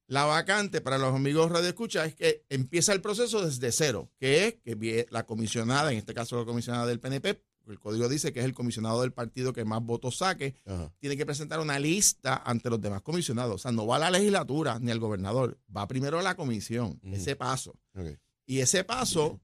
La 0.08 0.26
vacante 0.26 0.82
para 0.82 0.98
los 0.98 1.14
amigos 1.14 1.52
Radio 1.52 1.70
Escucha 1.70 2.04
es 2.04 2.16
que 2.16 2.44
empieza 2.50 2.94
el 2.94 3.02
proceso 3.02 3.46
desde 3.46 3.72
cero, 3.72 4.10
que 4.18 4.48
es 4.48 4.56
que 4.56 5.06
la 5.12 5.28
comisionada, 5.28 5.92
en 5.92 6.00
este 6.00 6.16
caso 6.16 6.36
la 6.40 6.46
comisionada 6.46 6.88
del 6.88 7.00
PNP, 7.00 7.40
el 7.68 7.80
código 7.80 8.10
dice 8.10 8.34
que 8.34 8.40
es 8.40 8.46
el 8.46 8.56
comisionado 8.56 9.02
del 9.02 9.14
partido 9.14 9.54
que 9.54 9.66
más 9.66 9.84
votos 9.84 10.18
saque, 10.18 10.56
tiene 10.98 11.16
que 11.16 11.28
presentar 11.28 11.60
una 11.60 11.78
lista 11.78 12.42
ante 12.44 12.72
los 12.72 12.82
demás 12.82 13.04
comisionados. 13.04 13.54
O 13.54 13.58
sea, 13.60 13.72
no 13.72 13.86
va 13.86 13.98
a 13.98 14.00
la 14.00 14.10
legislatura 14.10 14.80
ni 14.80 14.90
al 14.90 15.00
gobernador, 15.00 15.60
va 15.76 15.88
primero 15.88 16.18
a 16.18 16.24
la 16.24 16.36
comisión, 16.36 17.00
ese 17.04 17.36
paso. 17.36 17.76
Y 18.46 18.60
ese 18.60 18.84
paso 18.84 19.40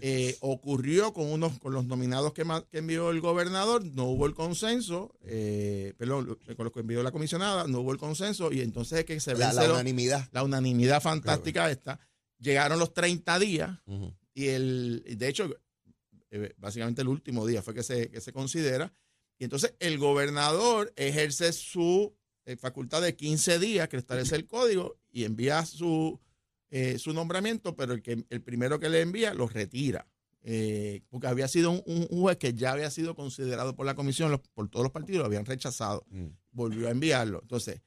eh, 0.00 0.36
ocurrió 0.40 1.12
con 1.12 1.26
unos 1.26 1.58
con 1.58 1.72
los 1.72 1.86
nominados 1.86 2.32
que, 2.32 2.46
envió 2.72 3.10
el 3.10 3.20
gobernador, 3.20 3.84
no 3.84 4.04
hubo 4.04 4.26
el 4.26 4.34
consenso, 4.34 5.12
eh, 5.22 5.92
perdón, 5.98 6.38
con 6.56 6.64
los 6.64 6.72
que 6.72 6.80
envió 6.80 7.02
la 7.02 7.10
comisionada, 7.10 7.66
no 7.66 7.80
hubo 7.80 7.92
el 7.92 7.98
consenso, 7.98 8.52
y 8.52 8.60
entonces 8.60 9.00
es 9.00 9.04
que 9.06 9.18
se 9.18 9.34
ve 9.34 9.40
la, 9.40 9.70
unanimidad. 9.70 10.28
La 10.32 10.44
unanimidad 10.44 11.02
fantástica 11.02 11.68
esta. 11.70 11.98
Llegaron 12.38 12.78
los 12.78 12.94
30 12.94 13.38
días, 13.40 13.78
y 14.34 14.46
el, 14.46 15.02
de 15.04 15.28
hecho, 15.28 15.50
eh, 16.30 16.54
básicamente 16.56 17.02
el 17.02 17.08
último 17.08 17.46
día 17.46 17.60
fue 17.60 17.74
que 17.74 17.82
se, 17.82 18.08
que 18.08 18.20
se 18.20 18.32
considera, 18.32 18.92
y 19.38 19.44
entonces 19.44 19.74
el 19.80 19.98
gobernador 19.98 20.92
ejerce 20.94 21.52
su 21.52 22.14
facultad 22.58 23.02
de 23.02 23.16
15 23.16 23.58
días 23.58 23.88
que 23.88 23.96
establece 23.96 24.36
el 24.36 24.46
código 24.46 24.96
y 25.10 25.24
envía 25.24 25.64
su 25.64 26.20
eh, 26.76 26.98
su 26.98 27.12
nombramiento, 27.12 27.76
pero 27.76 27.92
el, 27.92 28.02
que, 28.02 28.24
el 28.28 28.42
primero 28.42 28.80
que 28.80 28.88
le 28.88 29.00
envía 29.00 29.32
lo 29.32 29.46
retira. 29.46 30.08
Eh, 30.42 31.04
porque 31.08 31.28
había 31.28 31.46
sido 31.46 31.70
un, 31.70 32.08
juez 32.08 32.36
que 32.36 32.52
ya 32.52 32.72
había 32.72 32.90
sido 32.90 33.14
considerado 33.14 33.76
por 33.76 33.86
la 33.86 33.94
comisión, 33.94 34.42
por 34.54 34.68
todos 34.68 34.82
los 34.82 34.90
partidos, 34.90 35.20
lo 35.20 35.26
habían 35.26 35.46
rechazado. 35.46 36.04
Mm. 36.10 36.30
Volvió 36.50 36.88
a 36.88 36.90
enviarlo. 36.90 37.38
Entonces, 37.42 37.80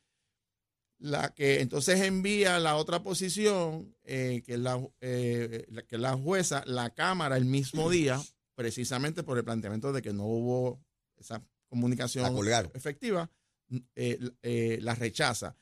la 0.99 1.33
que 1.33 1.59
entonces 1.59 1.99
envía 1.99 2.59
la 2.59 2.77
otra 2.77 3.03
posición, 3.03 3.93
eh, 4.05 4.41
que, 4.45 4.53
es 4.53 4.59
la, 4.61 4.81
que 5.01 5.97
la 5.97 6.13
jueza, 6.15 6.63
la 6.65 6.89
Cámara 6.91 7.35
el 7.35 7.43
mismo 7.43 7.89
día, 7.91 8.21
precisamente 8.55 9.21
por 9.21 9.37
el 9.37 9.43
planteamiento 9.43 9.91
de 9.91 10.01
que 10.01 10.13
no 10.13 10.23
hubo 10.23 10.81
esa 11.17 11.43
comunicación 11.67 12.25
efectiva, 12.73 13.29
la 13.93 14.95
rechaza. 14.95 15.57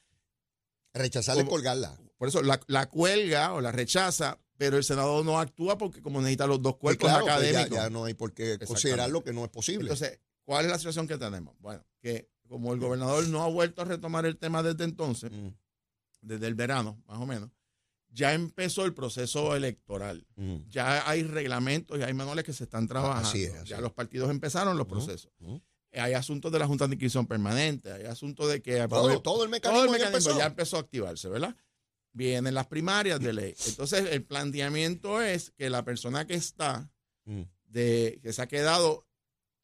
Rechazarle 0.94 1.48
colgarla. 1.48 1.98
Por 2.18 2.28
eso 2.28 2.42
la, 2.42 2.86
cuelga 2.88 3.54
o 3.54 3.62
la 3.62 3.72
rechaza, 3.72 4.40
pero 4.58 4.78
el 4.78 4.84
Senado 4.84 5.24
no 5.24 5.40
actúa 5.40 5.78
porque 5.78 6.02
como 6.02 6.20
necesita 6.22 6.48
los 6.48 6.62
dos 6.62 6.78
cuerpos 6.78 7.12
pues 7.12 7.24
académicos. 7.24 7.78
Ya, 7.78 7.90
no 7.90 8.06
hay 8.06 8.14
por 8.14 8.34
qué 8.34 8.58
considerarlo 8.66 9.24
que 9.24 9.34
no 9.34 9.44
es 9.44 9.50
posible. 9.50 9.92
Entonces, 9.92 10.20
¿cuál 10.44 10.66
es 10.66 10.72
la 10.72 10.78
situación 10.78 11.08
que 11.08 11.18
tenemos? 11.18 11.56
Bueno, 11.60 11.86
que 12.00 12.30
como 12.48 12.74
el 12.74 12.80
gobernador 12.80 13.28
no 13.28 13.44
ha 13.44 13.48
vuelto 13.48 13.82
a 13.82 13.86
retomar 13.86 14.26
el 14.26 14.38
tema 14.38 14.64
desde 14.64 14.84
entonces, 14.84 15.32
mm. 15.32 15.50
desde 16.22 16.48
el 16.48 16.56
verano, 16.56 17.02
más 17.08 17.20
o 17.20 17.26
menos, 17.26 17.50
ya 18.10 18.34
empezó 18.34 18.86
el 18.86 18.94
proceso 18.94 19.56
electoral. 19.56 20.26
Mm. 20.36 20.56
Ya 20.70 21.08
hay 21.10 21.24
reglamentos 21.24 22.00
y 22.00 22.04
hay 22.04 22.14
manuales 22.14 22.46
que 22.46 22.54
se 22.54 22.64
están 22.64 22.88
trabajando. 22.88 23.30
Ya 23.66 23.82
los 23.82 23.92
partidos 23.92 24.30
empezaron 24.30 24.78
los 24.78 24.88
procesos. 24.88 25.32
Hay 25.92 26.14
asuntos 26.14 26.52
de 26.52 26.60
la 26.60 26.68
Junta 26.68 26.88
de 26.88 26.96
Inscripción 26.96 27.26
Permanente, 27.26 27.92
hay 27.92 28.04
asuntos 28.04 28.50
de 28.50 28.62
que... 28.62 28.86
Todo, 28.88 29.22
todo 29.22 29.44
el 29.44 29.50
mecanismo, 29.50 29.96
ya 29.96 30.46
empezó 30.48 30.78
a 30.78 30.80
activarse, 30.82 31.30
¿verdad? 31.30 31.56
Vienen 32.16 32.54
las 32.54 32.68
primarias 32.68 33.20
de 33.20 33.34
ley. 33.34 33.54
Entonces, 33.68 34.10
el 34.12 34.24
planteamiento 34.24 35.22
es 35.22 35.52
que 35.52 35.70
la 35.70 35.84
persona 35.84 36.26
que 36.26 36.36
está, 36.36 36.90
mm. 37.26 37.42
de, 37.66 38.20
que 38.24 38.34
se 38.34 38.42
ha 38.42 38.48
quedado 38.48 39.06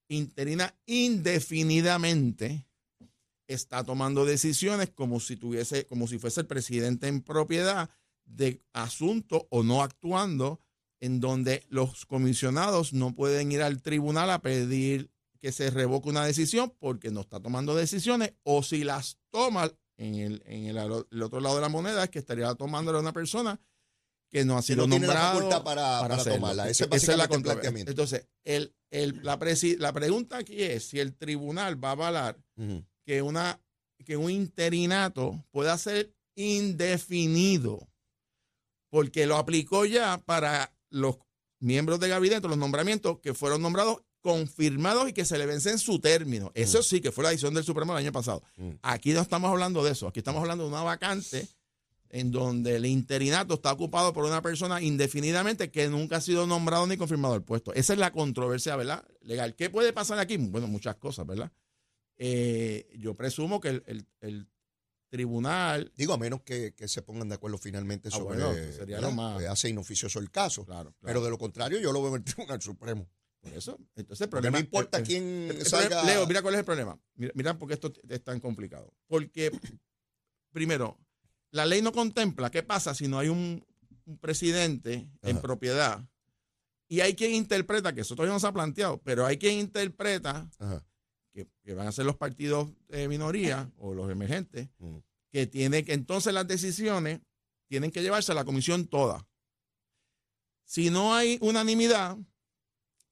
interina 0.10 0.76
indefinidamente, 0.86 2.68
está 3.48 3.84
tomando 3.84 4.26
decisiones 4.26 4.90
como 4.90 5.20
si 5.20 5.38
tuviese, 5.38 5.86
como 5.86 6.08
si 6.08 6.20
fuese 6.20 6.42
el 6.42 6.48
presidente 6.48 7.08
en 7.08 7.22
propiedad 7.22 7.90
de 8.26 8.62
asuntos 8.74 9.44
o 9.50 9.64
no 9.64 9.82
actuando, 9.82 10.60
en 11.00 11.20
donde 11.20 11.64
los 11.70 12.06
comisionados 12.06 12.94
no 12.94 13.16
pueden 13.16 13.52
ir 13.52 13.62
al 13.62 13.82
tribunal 13.82 14.30
a 14.30 14.42
pedir 14.42 15.10
que 15.40 15.52
se 15.52 15.70
revoque 15.72 16.10
una 16.10 16.26
decisión 16.26 16.72
porque 16.80 17.12
no 17.12 17.22
está 17.22 17.40
tomando 17.40 17.76
decisiones, 17.76 18.34
o 18.44 18.62
si 18.62 18.84
las 18.84 19.18
toma, 19.32 19.72
en 20.02 20.16
el, 20.16 20.44
en 20.48 20.66
el, 20.66 20.78
otro 21.22 21.40
lado 21.40 21.56
de 21.56 21.62
la 21.62 21.70
moneda 21.70 22.04
es 22.04 22.10
que 22.10 22.18
estaría 22.18 22.54
tomándole 22.56 22.98
a 22.98 23.02
una 23.02 23.14
persona 23.14 23.62
que 24.32 24.44
no 24.44 24.58
ha 24.58 24.62
sido 24.64 24.88
nombrada 24.88 25.64
para, 25.64 26.00
para, 26.00 26.24
tomarla. 26.24 26.70
Ese 26.70 26.88
es 26.92 27.08
la 27.10 27.28
planteamiento. 27.28 27.92
Entonces, 27.92 28.28
el, 28.44 28.74
el, 28.90 29.22
la, 29.22 29.38
la 29.78 29.94
pregunta 29.94 30.38
aquí 30.38 30.64
es 30.64 30.86
si 30.86 31.00
el 31.00 31.16
tribunal 31.16 31.84
va 31.84 31.90
a 31.90 31.92
avalar 31.92 32.42
que, 33.06 33.22
una, 33.22 33.62
que 34.04 34.18
un 34.18 34.32
interinato 34.32 35.46
pueda 35.52 35.78
ser 35.78 36.12
indefinido, 36.36 37.88
porque 38.90 39.28
lo 39.28 39.38
aplicó 39.38 39.86
ya 39.86 40.18
para 40.18 40.74
los 40.90 41.18
miembros 41.60 42.00
de 42.00 42.10
gabinete, 42.10 42.48
los 42.48 42.58
nombramientos 42.58 43.20
que 43.20 43.36
fueron 43.36 43.62
nombrados 43.62 44.02
confirmados 44.22 45.10
y 45.10 45.14
que 45.14 45.26
se 45.26 45.38
le 45.38 45.46
vencen 45.46 45.80
su 45.80 46.00
término. 46.00 46.52
Eso 46.54 46.80
mm. 46.80 46.84
sí, 46.84 47.02
que 47.02 47.12
fue 47.12 47.24
la 47.24 47.32
decisión 47.32 47.54
del 47.54 47.64
Supremo 47.64 47.94
el 47.94 48.00
año 48.00 48.12
pasado. 48.12 48.44
Mm. 48.58 48.72
Aquí 48.82 49.14
no 49.14 49.22
estamos 49.22 49.52
hablando 49.52 49.84
de 49.84 49.92
eso. 49.92 50.08
Aquí 50.08 50.20
estamos 50.20 50.42
hablando 50.42 50.64
de 50.64 50.70
una 50.70 50.84
vacante 50.84 51.48
en 52.12 52.32
donde 52.32 52.76
el 52.76 52.86
interinato 52.86 53.56
está 53.56 53.72
ocupado 53.72 54.14
por 54.14 54.26
una 54.26 54.42
persona 54.42 54.82
indefinidamente 54.82 55.72
que 55.72 55.88
nunca 55.88 56.18
ha 56.18 56.22
sido 56.22 56.46
nombrado 56.46 56.86
ni 56.86 56.98
confirmado 56.98 57.36
el 57.36 57.44
puesto. 57.44 57.74
Esa 57.74 57.94
es 57.94 58.00
la 58.00 58.12
controversia, 58.12 58.76
¿verdad? 58.76 59.06
Legal. 59.22 59.56
¿Qué 59.56 59.70
puede 59.70 59.94
pasar 59.94 60.20
aquí? 60.20 60.38
Bueno, 60.38 60.68
muchas 60.68 60.96
cosas, 60.98 61.26
¿verdad? 61.26 61.52
Eh, 62.18 62.90
yo 62.98 63.16
presumo 63.16 63.60
que 63.60 63.82
el, 64.20 64.48
tribunal. 65.10 65.92
Digo, 65.96 66.14
a 66.14 66.18
menos 66.18 66.42
que, 66.42 66.74
se 66.86 67.02
pongan 67.02 67.30
de 67.30 67.36
acuerdo 67.36 67.58
finalmente 67.58 68.10
ah, 68.10 68.18
sobre. 68.18 68.74
sería 68.74 69.02
lo 69.02 69.12
más. 69.12 69.44
Hace 69.46 69.70
inoficioso 69.70 70.20
el 70.20 70.32
caso. 70.32 70.66
Claro, 70.66 70.94
Pero 71.02 71.24
de 71.24 71.30
lo 71.30 71.38
contrario, 71.38 71.80
yo 71.80 71.92
lo 71.92 72.02
veo 72.02 72.16
en 72.16 72.22
el 72.22 72.24
Tribunal 72.36 72.62
Supremo. 72.62 73.08
Por 73.42 73.54
eso, 73.54 73.80
entonces 73.96 74.22
el 74.22 74.30
problema. 74.30 74.58
no 74.58 74.64
importa 74.64 75.02
quién 75.02 75.50
Leo, 76.06 76.28
mira 76.28 76.42
cuál 76.42 76.54
es 76.54 76.60
el 76.60 76.66
problema. 76.66 77.00
Mira, 77.16 77.58
por 77.58 77.68
qué 77.68 77.74
esto 77.74 77.92
es 78.08 78.24
tan 78.24 78.40
complicado. 78.40 78.94
Porque, 79.08 79.52
primero, 80.52 81.00
la 81.50 81.66
ley 81.66 81.82
no 81.82 81.92
contempla 81.92 82.52
qué 82.52 82.62
pasa 82.62 82.94
si 82.94 83.08
no 83.08 83.18
hay 83.18 83.30
un, 83.30 83.66
presidente 84.20 85.08
en 85.22 85.40
propiedad 85.40 86.04
y 86.88 87.00
hay 87.00 87.16
quien 87.16 87.34
interpreta, 87.34 87.94
que 87.94 88.02
eso 88.02 88.16
todavía 88.16 88.34
no 88.34 88.40
se 88.40 88.48
ha 88.48 88.52
planteado, 88.52 88.98
pero 89.02 89.26
hay 89.26 89.38
quien 89.38 89.60
interpreta 89.60 90.50
que, 91.34 91.74
van 91.74 91.88
a 91.88 91.92
ser 91.92 92.06
los 92.06 92.18
partidos 92.18 92.70
de 92.90 93.08
minoría 93.08 93.72
o 93.78 93.94
los 93.94 94.12
emergentes, 94.12 94.68
mm. 94.80 94.98
que 95.32 95.48
tiene 95.48 95.86
que 95.86 95.94
entonces 95.94 96.34
las 96.34 96.48
decisiones 96.48 97.22
tienen 97.68 97.92
que 97.92 98.02
llevarse 98.02 98.34
a 98.34 98.36
la 98.36 98.44
comisión 98.44 98.88
toda. 98.88 99.26
Si 100.66 100.90
no 100.90 101.16
hay 101.16 101.38
unanimidad, 101.42 102.18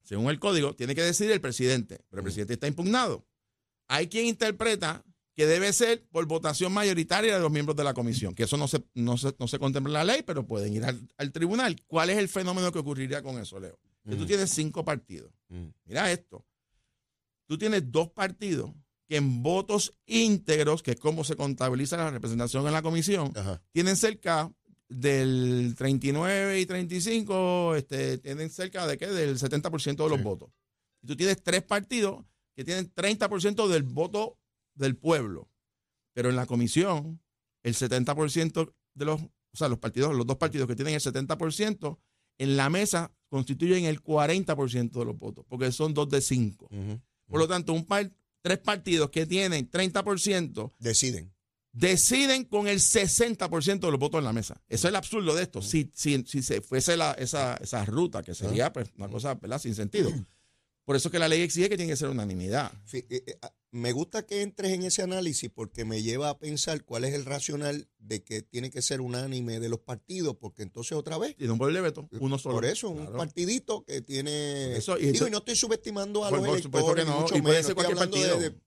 según 0.03 0.29
el 0.29 0.39
código, 0.39 0.75
tiene 0.75 0.95
que 0.95 1.03
decidir 1.03 1.31
el 1.31 1.41
presidente, 1.41 1.99
pero 2.09 2.21
el 2.21 2.23
presidente 2.23 2.53
está 2.53 2.67
impugnado. 2.67 3.25
Hay 3.87 4.07
quien 4.07 4.25
interpreta 4.25 5.03
que 5.35 5.45
debe 5.45 5.71
ser 5.71 6.05
por 6.11 6.25
votación 6.25 6.73
mayoritaria 6.73 7.35
de 7.35 7.39
los 7.39 7.49
miembros 7.51 7.77
de 7.77 7.85
la 7.85 7.93
comisión, 7.93 8.35
que 8.35 8.43
eso 8.43 8.57
no 8.57 8.67
se, 8.67 8.83
no 8.93 9.17
se, 9.17 9.59
contempla 9.59 9.89
en 9.89 9.93
la 9.93 10.13
ley, 10.13 10.21
pero 10.23 10.45
pueden 10.45 10.73
ir 10.73 10.83
al, 10.83 11.31
tribunal. 11.31 11.77
¿Cuál 11.87 12.09
es 12.09 12.17
el 12.17 12.27
fenómeno 12.27 12.71
que 12.71 12.79
ocurriría 12.79 13.23
con 13.23 13.39
eso, 13.39 13.59
Leo? 13.59 13.79
Que 14.03 14.15
tú 14.15 14.25
tienes 14.25 14.49
cinco 14.49 14.83
partidos. 14.83 15.31
Mm. 15.47 15.67
Mira 15.85 16.11
esto. 16.11 16.45
Tú 17.47 17.57
tienes 17.57 17.89
dos 17.89 18.09
partidos 18.09 18.71
que 19.07 19.15
en 19.15 19.41
votos 19.41 19.93
íntegros, 20.05 20.83
que 20.83 20.91
es 20.91 20.99
como 20.99 21.23
se 21.23 21.35
contabiliza 21.35 21.97
la 21.97 22.11
representación 22.11 22.67
en 22.67 22.73
la 22.73 22.81
comisión, 22.81 23.33
tienen 23.71 23.95
cerca 23.95 24.51
del 24.89 25.75
39 25.77 26.59
y 26.59 26.65
35 26.65 27.75
este, 27.75 28.17
tienen 28.17 28.49
cerca 28.49 28.87
de 28.87 28.97
qué? 28.97 29.07
Del 29.07 29.37
70% 29.37 30.03
de 30.03 30.09
los 30.09 30.21
votos. 30.21 30.49
Y 31.01 31.07
tú 31.07 31.15
tienes 31.15 31.41
tres 31.41 31.63
partidos 31.63 32.25
que 32.55 32.65
tienen 32.65 32.93
30% 32.93 33.67
del 33.67 33.83
voto 33.83 34.37
del 34.73 34.97
pueblo. 34.97 35.47
Pero 36.13 36.29
en 36.29 36.35
la 36.35 36.45
comisión, 36.45 37.21
el 37.63 37.75
70% 37.75 38.73
de 38.95 39.05
los, 39.05 39.21
o 39.21 39.57
sea, 39.57 39.69
los 39.69 39.79
partidos, 39.79 40.13
los 40.15 40.25
dos 40.25 40.37
partidos 40.37 40.67
que 40.67 40.75
tienen 40.75 40.95
el 40.95 41.01
70%, 41.01 41.97
en 42.39 42.57
la 42.57 42.69
mesa 42.69 43.13
constituyen 43.29 43.85
el 43.85 44.01
40% 44.01 44.91
de 44.91 45.05
los 45.05 45.17
votos, 45.17 45.45
porque 45.47 45.71
son 45.71 45.93
dos 45.93 46.09
de 46.09 46.21
cinco. 46.21 46.67
Por 47.27 47.39
lo 47.39 47.47
tanto, 47.47 47.73
un 47.73 47.85
par, 47.85 48.11
tres 48.41 48.57
partidos 48.57 49.11
que 49.11 49.25
tienen 49.25 49.69
30% 49.69 50.73
deciden 50.79 51.31
deciden 51.71 52.45
con 52.45 52.67
el 52.67 52.79
60% 52.79 53.79
de 53.79 53.91
los 53.91 53.99
votos 53.99 54.19
en 54.19 54.25
la 54.25 54.33
mesa. 54.33 54.61
Eso 54.67 54.87
es 54.87 54.91
el 54.91 54.95
absurdo 54.95 55.35
de 55.35 55.43
esto. 55.43 55.61
Si, 55.61 55.91
si, 55.93 56.23
si 56.25 56.41
se 56.41 56.61
fuese 56.61 56.97
la, 56.97 57.13
esa, 57.13 57.55
esa, 57.55 57.85
ruta, 57.85 58.23
que 58.23 58.33
sería 58.33 58.73
pues, 58.73 58.89
una 58.97 59.07
cosa 59.07 59.35
¿verdad? 59.35 59.59
sin 59.59 59.75
sentido. 59.75 60.11
Por 60.89 60.95
eso 60.95 61.11
que 61.11 61.19
la 61.19 61.27
ley 61.27 61.41
exige 61.41 61.69
que 61.69 61.77
tiene 61.77 61.91
que 61.91 61.97
ser 61.97 62.09
unanimidad. 62.09 62.71
Eh, 62.93 63.05
eh, 63.11 63.37
ah, 63.43 63.53
me 63.69 63.91
gusta 63.91 64.25
que 64.25 64.41
entres 64.41 64.71
en 64.71 64.81
ese 64.81 65.03
análisis 65.03 65.51
porque 65.53 65.85
me 65.85 66.01
lleva 66.01 66.29
a 66.29 66.39
pensar 66.39 66.83
cuál 66.83 67.03
es 67.03 67.13
el 67.13 67.25
racional 67.25 67.87
de 67.99 68.23
que 68.23 68.41
tiene 68.41 68.71
que 68.71 68.81
ser 68.81 68.99
unánime 68.99 69.59
de 69.59 69.69
los 69.69 69.79
partidos, 69.81 70.37
porque 70.37 70.63
entonces 70.63 70.93
otra 70.93 71.19
vez. 71.19 71.35
Tiene 71.35 71.53
un 71.53 71.59
poder 71.59 71.75
de 71.75 71.81
veto, 71.81 72.09
uno 72.19 72.39
solo. 72.39 72.55
Por 72.55 72.65
eso, 72.65 72.89
un 72.89 73.05
partidito 73.13 73.83
que 73.85 74.01
tiene. 74.01 74.77
Eso, 74.77 74.97
y, 74.97 75.11
no 75.11 75.37
estoy 75.37 75.55
subestimando 75.55 76.25
a 76.25 76.31
los 76.31 76.43
electores, 76.43 77.05
no, 77.05 77.21
mucho 77.21 77.35
menos. 77.35 77.71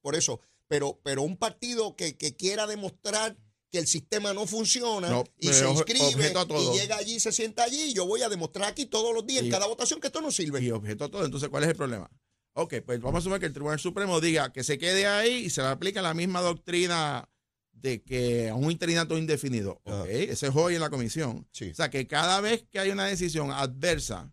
por 0.00 0.14
eso 0.14 0.40
pero, 0.72 0.98
pero 1.02 1.20
un 1.20 1.36
partido 1.36 1.96
que, 1.96 2.16
quiera 2.16 2.66
demostrar 2.66 3.36
que 3.70 3.78
el 3.78 3.86
sistema 3.86 4.32
no 4.32 4.46
funciona 4.46 5.22
y 5.38 5.48
se 5.48 5.68
inscribe 5.68 6.32
y 6.32 6.78
llega 6.78 6.96
allí, 6.96 7.20
se 7.20 7.30
sienta 7.30 7.64
allí, 7.64 7.92
yo 7.92 8.06
voy 8.06 8.22
a 8.22 8.30
demostrar 8.30 8.70
aquí 8.70 8.86
todos 8.86 9.14
los 9.14 9.26
días 9.26 9.44
en 9.44 9.50
cada 9.50 9.66
votación 9.66 10.00
que 10.00 10.06
esto 10.06 10.22
no 10.22 10.30
sirve. 10.30 10.62
Y 10.62 10.70
objeto 10.70 11.04
a 11.04 11.10
todo. 11.10 11.26
Entonces, 11.26 11.50
¿cuál 11.50 11.64
es 11.64 11.68
el 11.68 11.76
problema? 11.76 12.10
Ok, 12.54 12.76
pues 12.86 13.02
vamos 13.02 13.16
a 13.16 13.18
asumir 13.18 13.38
que 13.38 13.44
el 13.44 13.52
Tribunal 13.52 13.80
Supremo 13.80 14.18
diga 14.22 14.50
que 14.50 14.64
se 14.64 14.78
quede 14.78 15.06
ahí 15.06 15.44
y 15.44 15.50
se 15.50 15.60
le 15.60 15.68
aplica 15.68 16.00
la 16.00 16.14
misma 16.14 16.40
doctrina 16.40 17.28
de 17.72 18.02
que 18.02 18.48
a 18.48 18.54
un 18.54 18.70
interinato 18.70 19.18
indefinido. 19.18 19.78
Ok, 19.84 20.06
ese 20.08 20.46
es 20.46 20.56
hoy 20.56 20.76
en 20.76 20.80
la 20.80 20.88
comisión. 20.88 21.46
O 21.50 21.74
sea, 21.74 21.90
que 21.90 22.06
cada 22.06 22.40
vez 22.40 22.64
que 22.70 22.78
hay 22.78 22.88
una 22.88 23.04
decisión 23.04 23.50
adversa 23.50 24.32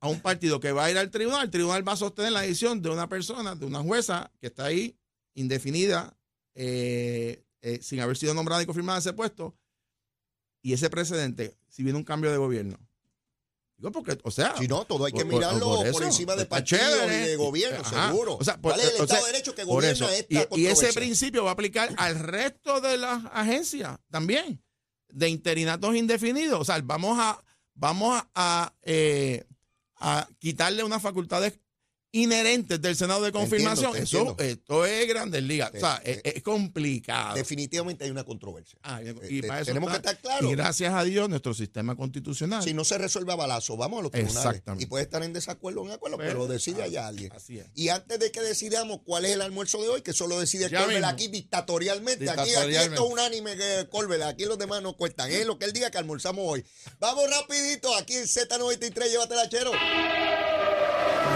a 0.00 0.08
un 0.08 0.20
partido 0.20 0.60
que 0.60 0.72
va 0.72 0.84
a 0.84 0.90
ir 0.90 0.98
al 0.98 1.10
tribunal, 1.10 1.44
el 1.44 1.50
tribunal 1.50 1.88
va 1.88 1.92
a 1.92 1.96
sostener 1.96 2.32
la 2.32 2.42
decisión 2.42 2.82
de 2.82 2.90
una 2.90 3.08
persona, 3.08 3.54
de 3.54 3.64
una 3.64 3.82
jueza 3.82 4.30
que 4.38 4.48
está 4.48 4.66
ahí 4.66 4.98
indefinida, 5.36 6.18
eh, 6.54 7.44
eh, 7.60 7.78
sin 7.80 8.00
haber 8.00 8.16
sido 8.16 8.34
nombrada 8.34 8.62
y 8.62 8.66
confirmada 8.66 8.98
ese 8.98 9.12
puesto. 9.12 9.56
Y 10.62 10.72
ese 10.72 10.90
precedente, 10.90 11.56
si 11.68 11.84
viene 11.84 11.98
un 11.98 12.04
cambio 12.04 12.32
de 12.32 12.38
gobierno, 12.38 12.76
Digo, 13.76 13.92
porque, 13.92 14.18
o 14.22 14.30
sea. 14.30 14.56
Si 14.56 14.66
no, 14.66 14.86
todo 14.86 15.04
hay 15.04 15.12
que 15.12 15.24
mirarlo 15.24 15.84
por, 15.92 16.02
encima 16.02 16.34
de 16.34 16.46
partidos 16.46 17.06
y 17.06 17.28
de 17.28 17.36
gobierno, 17.36 17.84
seguro. 17.84 18.36
O 18.36 18.44
sea, 18.44 18.56
¿Cuál 18.56 18.80
es 18.80 18.86
el 18.86 19.02
Estado 19.02 19.26
de 19.26 19.32
Derecho 19.32 19.54
que 19.54 19.64
gobierna 19.64 20.14
esta 20.14 20.48
y, 20.56 20.62
y, 20.62 20.66
ese 20.66 20.92
principio 20.94 21.44
va 21.44 21.50
a 21.50 21.52
aplicar 21.52 21.94
al 21.98 22.18
resto 22.18 22.80
de 22.80 22.96
las 22.96 23.22
agencias 23.32 23.98
también, 24.10 24.62
de 25.10 25.28
interinatos 25.28 25.94
indefinidos. 25.94 26.58
O 26.58 26.64
sea, 26.64 26.80
vamos 26.82 27.18
a, 27.20 27.44
vamos 27.74 28.22
a, 28.34 28.72
eh, 28.80 29.44
a 29.96 30.26
quitarle 30.38 30.82
unas 30.82 31.02
facultades 31.02 31.60
inherentes 32.16 32.80
del 32.80 32.96
Senado 32.96 33.22
de 33.22 33.32
confirmación. 33.32 33.96
Eso, 33.96 34.36
esto 34.38 34.86
es 34.86 35.08
Grandes 35.08 35.42
Ligas. 35.42 35.70
o 35.74 35.78
sea, 35.78 36.00
es, 36.04 36.42
complicado. 36.42 37.34
Definitivamente 37.34 38.04
hay 38.04 38.10
una 38.10 38.24
controversia. 38.24 38.78
Ah, 38.82 39.00
y 39.28 39.42
para 39.42 39.60
eso 39.60 39.66
tenemos 39.66 39.90
que 39.90 39.96
estar 39.96 40.18
claros. 40.18 40.50
Y 40.50 40.54
gracias 40.54 40.94
a 40.94 41.04
Dios, 41.04 41.28
nuestro 41.28 41.54
sistema 41.54 41.94
constitucional. 41.94 42.62
Si 42.62 42.72
no 42.72 42.84
se 42.84 42.98
resuelve 42.98 43.32
a 43.32 43.36
balazo, 43.36 43.76
vamos 43.76 44.00
a 44.00 44.02
los 44.02 44.12
tribunales. 44.12 44.44
Exactamente. 44.46 44.84
Y 44.84 44.86
puede 44.86 45.04
estar 45.04 45.22
en 45.22 45.32
desacuerdo 45.32 45.82
o 45.82 45.86
en 45.86 45.92
acuerdo, 45.92 46.16
pero 46.18 46.46
decide 46.46 46.82
allá 46.82 47.06
alguien. 47.06 47.32
Así 47.32 47.58
es. 47.58 47.66
Y 47.74 47.88
antes 47.88 48.18
de 48.18 48.30
que 48.30 48.40
decidamos 48.40 49.00
cuál 49.04 49.24
es 49.24 49.32
el 49.32 49.42
almuerzo 49.42 49.82
de 49.82 49.88
hoy, 49.88 50.02
que 50.02 50.12
solo 50.12 50.38
decide 50.40 50.70
Colbert 50.70 51.04
aquí 51.04 51.28
dictatorialmente. 51.28 52.30
Aquí, 52.30 52.50
esto 52.50 52.94
es 52.94 53.00
unánime 53.00 53.56
que 53.56 53.86
aquí 54.24 54.44
los 54.44 54.58
demás 54.58 54.82
no 54.82 54.96
cuentan. 54.96 55.30
Es 55.30 55.46
lo 55.46 55.58
que 55.58 55.66
él 55.66 55.72
diga 55.72 55.90
que 55.90 55.98
almorzamos 55.98 56.44
hoy. 56.46 56.64
Vamos 56.98 57.24
rapidito, 57.30 57.94
aquí 57.96 58.14
en 58.14 58.24
Z93, 58.24 59.10
llévatela, 59.10 59.48
chero. 59.48 59.72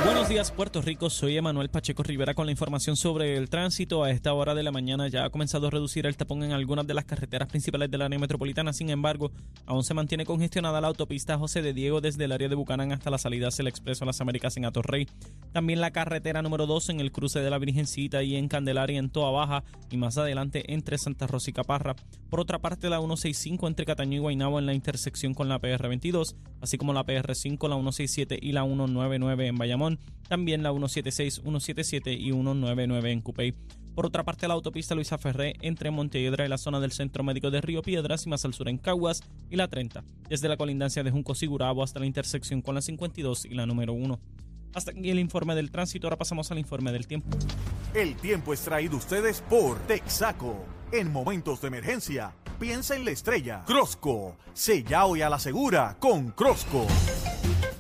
Buenos 0.02 0.30
días 0.30 0.50
Puerto 0.50 0.80
Rico, 0.80 1.10
soy 1.10 1.36
Emanuel 1.36 1.68
Pacheco 1.68 2.02
Rivera 2.02 2.32
con 2.32 2.46
la 2.46 2.52
información 2.52 2.96
sobre 2.96 3.36
el 3.36 3.50
tránsito. 3.50 4.02
A 4.02 4.10
esta 4.10 4.32
hora 4.32 4.54
de 4.54 4.62
la 4.62 4.72
mañana 4.72 5.08
ya 5.08 5.26
ha 5.26 5.30
comenzado 5.30 5.66
a 5.66 5.70
reducir 5.70 6.06
el 6.06 6.16
tapón 6.16 6.42
en 6.42 6.52
algunas 6.52 6.86
de 6.86 6.94
las 6.94 7.04
carreteras 7.04 7.48
principales 7.48 7.90
del 7.90 8.00
área 8.00 8.18
metropolitana, 8.18 8.72
sin 8.72 8.88
embargo, 8.88 9.30
aún 9.66 9.84
se 9.84 9.92
mantiene 9.92 10.24
congestionada 10.24 10.80
la 10.80 10.88
autopista 10.88 11.36
José 11.36 11.60
de 11.60 11.74
Diego 11.74 12.00
desde 12.00 12.24
el 12.24 12.32
área 12.32 12.48
de 12.48 12.54
Bucanán 12.54 12.92
hasta 12.92 13.10
la 13.10 13.18
salida 13.18 13.48
hacia 13.48 13.62
el 13.62 13.68
Expreso 13.68 14.04
a 14.04 14.06
las 14.06 14.22
Américas 14.22 14.56
en 14.56 14.64
Atorrey. 14.64 15.06
También 15.52 15.82
la 15.82 15.90
carretera 15.90 16.40
número 16.40 16.66
2 16.66 16.88
en 16.90 17.00
el 17.00 17.12
cruce 17.12 17.40
de 17.40 17.50
la 17.50 17.58
Virgencita 17.58 18.22
y 18.22 18.36
en 18.36 18.48
Candelaria 18.48 18.98
en 18.98 19.10
Toa 19.10 19.30
Baja 19.30 19.64
y 19.90 19.98
más 19.98 20.16
adelante 20.16 20.72
entre 20.72 20.96
Santa 20.96 21.26
Rosa 21.26 21.50
y 21.50 21.52
Caparra. 21.52 21.94
Por 22.30 22.40
otra 22.40 22.58
parte, 22.58 22.88
la 22.88 22.98
165 22.98 23.68
entre 23.68 23.84
Cataño 23.84 24.16
y 24.16 24.20
Guaynabo 24.20 24.58
en 24.58 24.66
la 24.66 24.72
intersección 24.72 25.34
con 25.34 25.50
la 25.50 25.60
PR22, 25.60 26.36
así 26.62 26.78
como 26.78 26.94
la 26.94 27.04
PR5, 27.04 27.68
la 27.68 27.74
167 27.74 28.38
y 28.40 28.52
la 28.52 28.62
199 28.62 29.46
en 29.48 29.58
Bayamón 29.58 29.89
también 30.28 30.62
la 30.62 30.70
176, 30.70 31.40
177 31.42 32.12
y 32.12 32.30
199 32.30 33.12
en 33.12 33.20
Cupey. 33.20 33.54
Por 33.94 34.06
otra 34.06 34.24
parte, 34.24 34.46
la 34.46 34.54
autopista 34.54 34.94
Luisa 34.94 35.18
Ferré 35.18 35.56
entre 35.60 35.90
Montehiedra 35.90 36.46
y 36.46 36.48
la 36.48 36.58
zona 36.58 36.80
del 36.80 36.92
Centro 36.92 37.24
Médico 37.24 37.50
de 37.50 37.60
Río 37.60 37.82
Piedras 37.82 38.26
y 38.26 38.28
más 38.28 38.44
al 38.44 38.54
sur 38.54 38.68
en 38.68 38.78
Caguas 38.78 39.22
y 39.50 39.56
la 39.56 39.68
30, 39.68 40.04
desde 40.28 40.48
la 40.48 40.56
colindancia 40.56 41.02
de 41.02 41.10
Junco 41.10 41.34
Sigurabo 41.34 41.82
hasta 41.82 42.00
la 42.00 42.06
intersección 42.06 42.62
con 42.62 42.74
la 42.74 42.82
52 42.82 43.44
y 43.44 43.54
la 43.54 43.66
número 43.66 43.92
1. 43.92 44.18
Hasta 44.74 44.92
aquí 44.92 45.10
el 45.10 45.18
informe 45.18 45.54
del 45.54 45.70
tránsito, 45.70 46.06
ahora 46.06 46.16
pasamos 46.16 46.50
al 46.50 46.58
informe 46.58 46.92
del 46.92 47.06
tiempo. 47.06 47.36
El 47.92 48.14
tiempo 48.16 48.54
es 48.54 48.60
traído 48.60 48.96
ustedes 48.96 49.42
por 49.42 49.78
Texaco. 49.80 50.64
En 50.92 51.12
momentos 51.12 51.60
de 51.60 51.68
emergencia, 51.68 52.32
piensa 52.58 52.94
en 52.94 53.04
la 53.04 53.10
estrella. 53.10 53.64
Crosco, 53.66 54.36
sella 54.54 55.06
hoy 55.06 55.22
a 55.22 55.28
la 55.28 55.38
segura 55.38 55.96
con 55.98 56.30
Crosco. 56.30 56.86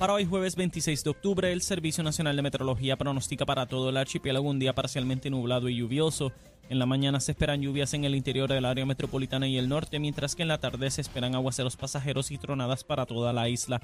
Para 0.00 0.14
hoy 0.14 0.24
jueves 0.24 0.56
26 0.56 1.04
de 1.04 1.10
octubre, 1.10 1.52
el 1.52 1.60
Servicio 1.60 2.02
Nacional 2.02 2.34
de 2.34 2.40
Meteorología 2.40 2.96
pronostica 2.96 3.44
para 3.44 3.66
todo 3.66 3.90
el 3.90 3.98
archipiélago 3.98 4.48
un 4.48 4.58
día 4.58 4.74
parcialmente 4.74 5.28
nublado 5.28 5.68
y 5.68 5.76
lluvioso. 5.76 6.32
En 6.70 6.78
la 6.78 6.86
mañana 6.86 7.20
se 7.20 7.32
esperan 7.32 7.60
lluvias 7.60 7.92
en 7.92 8.04
el 8.04 8.14
interior 8.14 8.48
del 8.48 8.64
área 8.64 8.86
metropolitana 8.86 9.46
y 9.46 9.58
el 9.58 9.68
norte, 9.68 9.98
mientras 9.98 10.34
que 10.34 10.40
en 10.40 10.48
la 10.48 10.56
tarde 10.56 10.90
se 10.90 11.02
esperan 11.02 11.34
aguaceros 11.34 11.76
pasajeros 11.76 12.30
y 12.30 12.38
tronadas 12.38 12.82
para 12.82 13.04
toda 13.04 13.34
la 13.34 13.50
isla. 13.50 13.82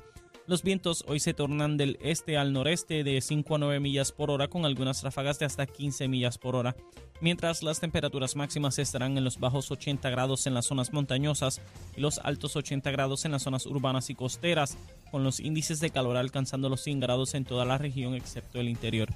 Los 0.48 0.62
vientos 0.62 1.04
hoy 1.08 1.18
se 1.18 1.34
tornan 1.34 1.76
del 1.76 1.98
este 2.00 2.36
al 2.36 2.52
noreste 2.52 3.02
de 3.02 3.20
5 3.20 3.56
a 3.56 3.58
9 3.58 3.80
millas 3.80 4.12
por 4.12 4.30
hora 4.30 4.46
con 4.46 4.64
algunas 4.64 5.02
ráfagas 5.02 5.40
de 5.40 5.44
hasta 5.44 5.66
15 5.66 6.06
millas 6.06 6.38
por 6.38 6.54
hora, 6.54 6.76
mientras 7.20 7.64
las 7.64 7.80
temperaturas 7.80 8.36
máximas 8.36 8.78
estarán 8.78 9.18
en 9.18 9.24
los 9.24 9.40
bajos 9.40 9.72
80 9.72 10.08
grados 10.08 10.46
en 10.46 10.54
las 10.54 10.66
zonas 10.66 10.92
montañosas 10.92 11.60
y 11.96 12.00
los 12.00 12.20
altos 12.20 12.54
80 12.54 12.92
grados 12.92 13.24
en 13.24 13.32
las 13.32 13.42
zonas 13.42 13.66
urbanas 13.66 14.08
y 14.08 14.14
costeras, 14.14 14.78
con 15.10 15.24
los 15.24 15.40
índices 15.40 15.80
de 15.80 15.90
calor 15.90 16.16
alcanzando 16.16 16.68
los 16.68 16.80
100 16.80 17.00
grados 17.00 17.34
en 17.34 17.44
toda 17.44 17.64
la 17.64 17.78
región 17.78 18.14
excepto 18.14 18.60
el 18.60 18.68
interior. 18.68 19.08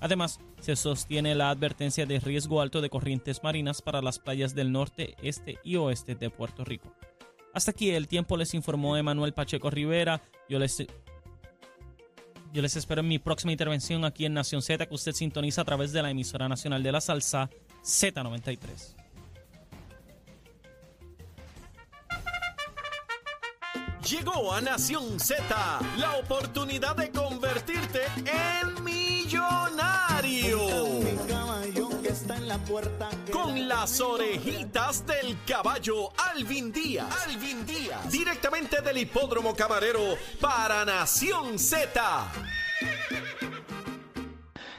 Además, 0.00 0.40
se 0.60 0.74
sostiene 0.74 1.36
la 1.36 1.50
advertencia 1.50 2.06
de 2.06 2.18
riesgo 2.18 2.60
alto 2.60 2.80
de 2.80 2.90
corrientes 2.90 3.44
marinas 3.44 3.82
para 3.82 4.02
las 4.02 4.18
playas 4.18 4.56
del 4.56 4.72
norte, 4.72 5.14
este 5.22 5.58
y 5.62 5.76
oeste 5.76 6.16
de 6.16 6.28
Puerto 6.28 6.64
Rico. 6.64 6.92
Hasta 7.54 7.72
aquí 7.72 7.90
el 7.90 8.08
tiempo 8.08 8.36
les 8.36 8.54
informó 8.54 8.96
Emanuel 8.96 9.34
Pacheco 9.34 9.70
Rivera. 9.70 10.22
Yo 10.48 10.58
les, 10.58 10.78
yo 12.52 12.62
les 12.62 12.76
espero 12.76 13.00
en 13.00 13.08
mi 13.08 13.18
próxima 13.18 13.52
intervención 13.52 14.04
aquí 14.04 14.24
en 14.24 14.34
Nación 14.34 14.62
Z, 14.62 14.86
que 14.86 14.94
usted 14.94 15.12
sintoniza 15.12 15.62
a 15.62 15.64
través 15.64 15.92
de 15.92 16.02
la 16.02 16.10
emisora 16.10 16.48
nacional 16.48 16.82
de 16.82 16.92
la 16.92 17.00
salsa 17.00 17.50
Z93. 17.82 18.96
Llegó 24.08 24.52
a 24.52 24.60
Nación 24.60 25.20
Z 25.20 25.44
la 25.96 26.16
oportunidad 26.16 26.96
de 26.96 27.10
convertirte 27.10 28.00
en 28.26 28.84
millonario 28.84 30.58
con 33.30 33.66
las 33.66 34.00
orejitas 34.00 35.06
del 35.06 35.36
caballo 35.46 36.10
Alvin 36.34 36.70
Díaz. 36.70 37.06
Alvin 37.26 37.64
Díaz. 37.64 38.10
Directamente 38.10 38.82
del 38.82 38.98
hipódromo 38.98 39.54
camarero 39.54 40.00
para 40.40 40.84
Nación 40.84 41.58
Z. 41.58 42.30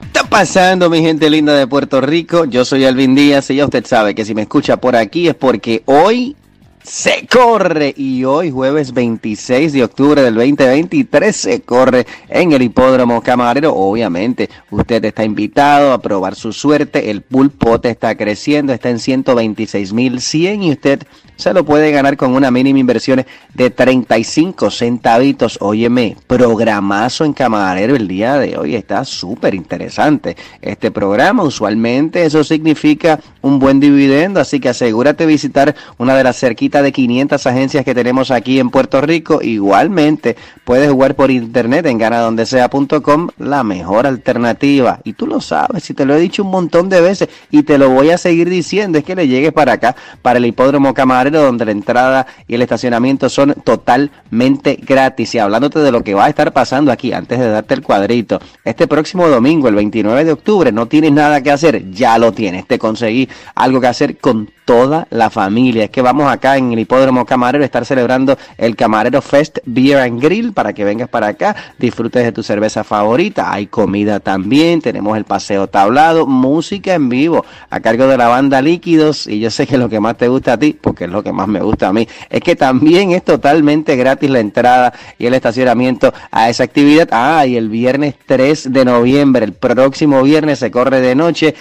está 0.06 0.24
pasando, 0.26 0.90
mi 0.90 1.02
gente 1.02 1.30
linda 1.30 1.56
de 1.56 1.66
Puerto 1.66 2.00
Rico? 2.00 2.46
Yo 2.46 2.64
soy 2.64 2.86
Alvin 2.86 3.16
Díaz 3.16 3.50
y 3.50 3.56
ya 3.56 3.66
usted 3.66 3.86
sabe 3.86 4.14
que 4.14 4.24
si 4.24 4.36
me 4.36 4.44
escucha 4.44 4.78
por 4.78 4.96
aquí 4.96 5.28
es 5.28 5.36
porque 5.36 5.82
hoy 5.86 6.36
se 6.84 7.26
corre 7.28 7.94
y 7.96 8.26
hoy 8.26 8.52
jueves 8.52 8.94
26 8.94 9.72
de 9.72 9.84
octubre 9.86 10.22
del 10.22 10.36
2023 10.36 11.36
se 11.36 11.62
corre 11.62 12.06
en 12.28 12.52
el 12.52 12.62
hipódromo 12.62 13.22
camarero. 13.22 13.74
Obviamente 13.74 14.50
usted 14.70 15.04
está 15.06 15.24
invitado 15.24 15.94
a 15.94 16.02
probar 16.02 16.36
su 16.36 16.52
suerte. 16.52 17.10
El 17.10 17.22
pulpote 17.22 17.90
está 17.90 18.16
creciendo, 18.16 18.74
está 18.74 18.90
en 18.90 18.98
126.100 18.98 20.64
y 20.64 20.72
usted 20.72 21.04
se 21.36 21.54
lo 21.54 21.66
puede 21.66 21.92
ganar 21.92 22.16
con 22.16 22.36
una 22.36 22.52
mínima 22.52 22.80
inversión 22.80 23.26
de 23.54 23.70
35 23.70 24.70
centavitos. 24.70 25.58
Óyeme, 25.62 26.16
programazo 26.28 27.26
en 27.26 27.34
camarero 27.34 27.96
el 27.96 28.08
día 28.08 28.38
de 28.38 28.58
hoy. 28.58 28.76
Está 28.76 29.04
súper 29.06 29.56
interesante 29.56 30.36
este 30.62 30.92
programa. 30.92 31.44
Usualmente 31.44 32.26
eso 32.26 32.44
significa 32.44 33.20
un 33.42 33.60
buen 33.60 33.80
dividendo, 33.80 34.40
así 34.40 34.60
que 34.60 34.70
asegúrate 34.70 35.26
visitar 35.26 35.76
una 35.98 36.16
de 36.16 36.24
las 36.24 36.38
cerquitas 36.38 36.73
de 36.82 36.92
500 36.92 37.46
agencias 37.46 37.86
que 37.86 37.94
tenemos 37.94 38.32
aquí 38.32 38.60
en 38.60 38.70
Puerto 38.70 39.02
Rico. 39.02 39.42
Igualmente 39.42 40.36
puedes 40.64 40.90
jugar 40.90 41.16
por 41.16 41.32
internet 41.32 41.86
en 41.86 41.98
ganadondesea.com, 41.98 43.30
la 43.38 43.64
mejor 43.64 44.08
alternativa. 44.08 45.00
Y 45.04 45.14
tú 45.14 45.28
lo 45.28 45.42
sabes, 45.42 45.84
si 45.84 45.94
te 45.94 46.06
lo 46.06 46.16
he 46.16 46.20
dicho 46.20 46.44
un 46.44 46.52
montón 46.52 46.90
de 46.90 47.02
veces 47.02 47.30
y 47.52 47.64
te 47.64 47.78
lo 47.78 47.90
voy 47.90 48.10
a 48.10 48.18
seguir 48.18 48.50
diciendo, 48.50 48.98
es 48.98 49.04
que 49.04 49.16
le 49.16 49.28
llegues 49.28 49.54
para 49.54 49.74
acá, 49.74 49.96
para 50.22 50.38
el 50.38 50.46
hipódromo 50.46 50.94
camarero, 50.94 51.42
donde 51.42 51.66
la 51.66 51.72
entrada 51.72 52.28
y 52.48 52.56
el 52.56 52.62
estacionamiento 52.62 53.30
son 53.30 53.54
totalmente 53.64 54.80
gratis. 54.82 55.36
Y 55.36 55.40
hablándote 55.40 55.80
de 55.80 55.92
lo 55.92 56.04
que 56.04 56.14
va 56.14 56.26
a 56.26 56.30
estar 56.30 56.54
pasando 56.54 56.92
aquí, 56.92 57.14
antes 57.14 57.40
de 57.40 57.50
darte 57.50 57.74
el 57.74 57.82
cuadrito, 57.82 58.40
este 58.64 58.88
próximo 58.88 59.28
domingo, 59.28 59.68
el 59.68 59.76
29 59.76 60.26
de 60.26 60.32
octubre, 60.32 60.72
no 60.72 60.88
tienes 60.88 61.12
nada 61.12 61.42
que 61.42 61.52
hacer, 61.52 61.92
ya 61.92 62.18
lo 62.18 62.32
tienes. 62.32 62.66
Te 62.68 62.80
conseguí 62.80 63.28
algo 63.56 63.82
que 63.82 63.88
hacer 63.88 64.18
con 64.18 64.50
toda 64.66 65.08
la 65.10 65.30
familia. 65.30 65.86
Es 65.86 65.90
que 65.90 66.02
vamos 66.02 66.32
acá 66.32 66.58
en 66.58 66.63
en 66.68 66.74
el 66.74 66.80
Hipódromo 66.80 67.26
Camarero, 67.26 67.64
estar 67.64 67.86
celebrando 67.86 68.38
el 68.58 68.76
Camarero 68.76 69.22
Fest 69.22 69.60
Beer 69.66 70.00
and 70.00 70.22
Grill 70.22 70.54
para 70.54 70.74
que 70.74 70.84
vengas 70.84 71.10
para 71.10 71.28
acá, 71.28 71.56
disfrutes 71.78 72.24
de 72.24 72.32
tu 72.32 72.44
cerveza 72.44 72.84
favorita. 72.84 73.52
Hay 73.52 73.68
comida 73.68 74.20
también, 74.20 74.82
tenemos 74.82 75.18
el 75.18 75.26
paseo 75.26 75.68
tablado, 75.68 76.26
música 76.26 76.94
en 76.94 77.10
vivo 77.10 77.46
a 77.70 77.80
cargo 77.80 78.08
de 78.08 78.18
la 78.18 78.28
banda 78.28 78.62
Líquidos. 78.62 79.28
Y 79.28 79.40
yo 79.40 79.52
sé 79.52 79.68
que 79.68 79.78
lo 79.78 79.90
que 79.90 80.00
más 80.00 80.18
te 80.18 80.28
gusta 80.28 80.54
a 80.54 80.58
ti, 80.58 80.78
porque 80.80 81.06
es 81.06 81.10
lo 81.10 81.24
que 81.24 81.32
más 81.32 81.48
me 81.48 81.60
gusta 81.62 81.88
a 81.90 81.94
mí, 81.94 82.08
es 82.30 82.42
que 82.42 82.56
también 82.56 83.12
es 83.12 83.24
totalmente 83.24 83.96
gratis 83.96 84.30
la 84.30 84.40
entrada 84.40 84.94
y 85.18 85.26
el 85.26 85.34
estacionamiento 85.34 86.14
a 86.32 86.50
esa 86.50 86.64
actividad. 86.64 87.10
Ah, 87.12 87.46
y 87.46 87.58
el 87.58 87.70
viernes 87.70 88.16
3 88.26 88.72
de 88.72 88.86
noviembre, 88.86 89.46
el 89.46 89.54
próximo 89.54 90.22
viernes 90.24 90.60
se 90.60 90.72
corre 90.72 91.02
de 91.02 91.16
noche, 91.16 91.56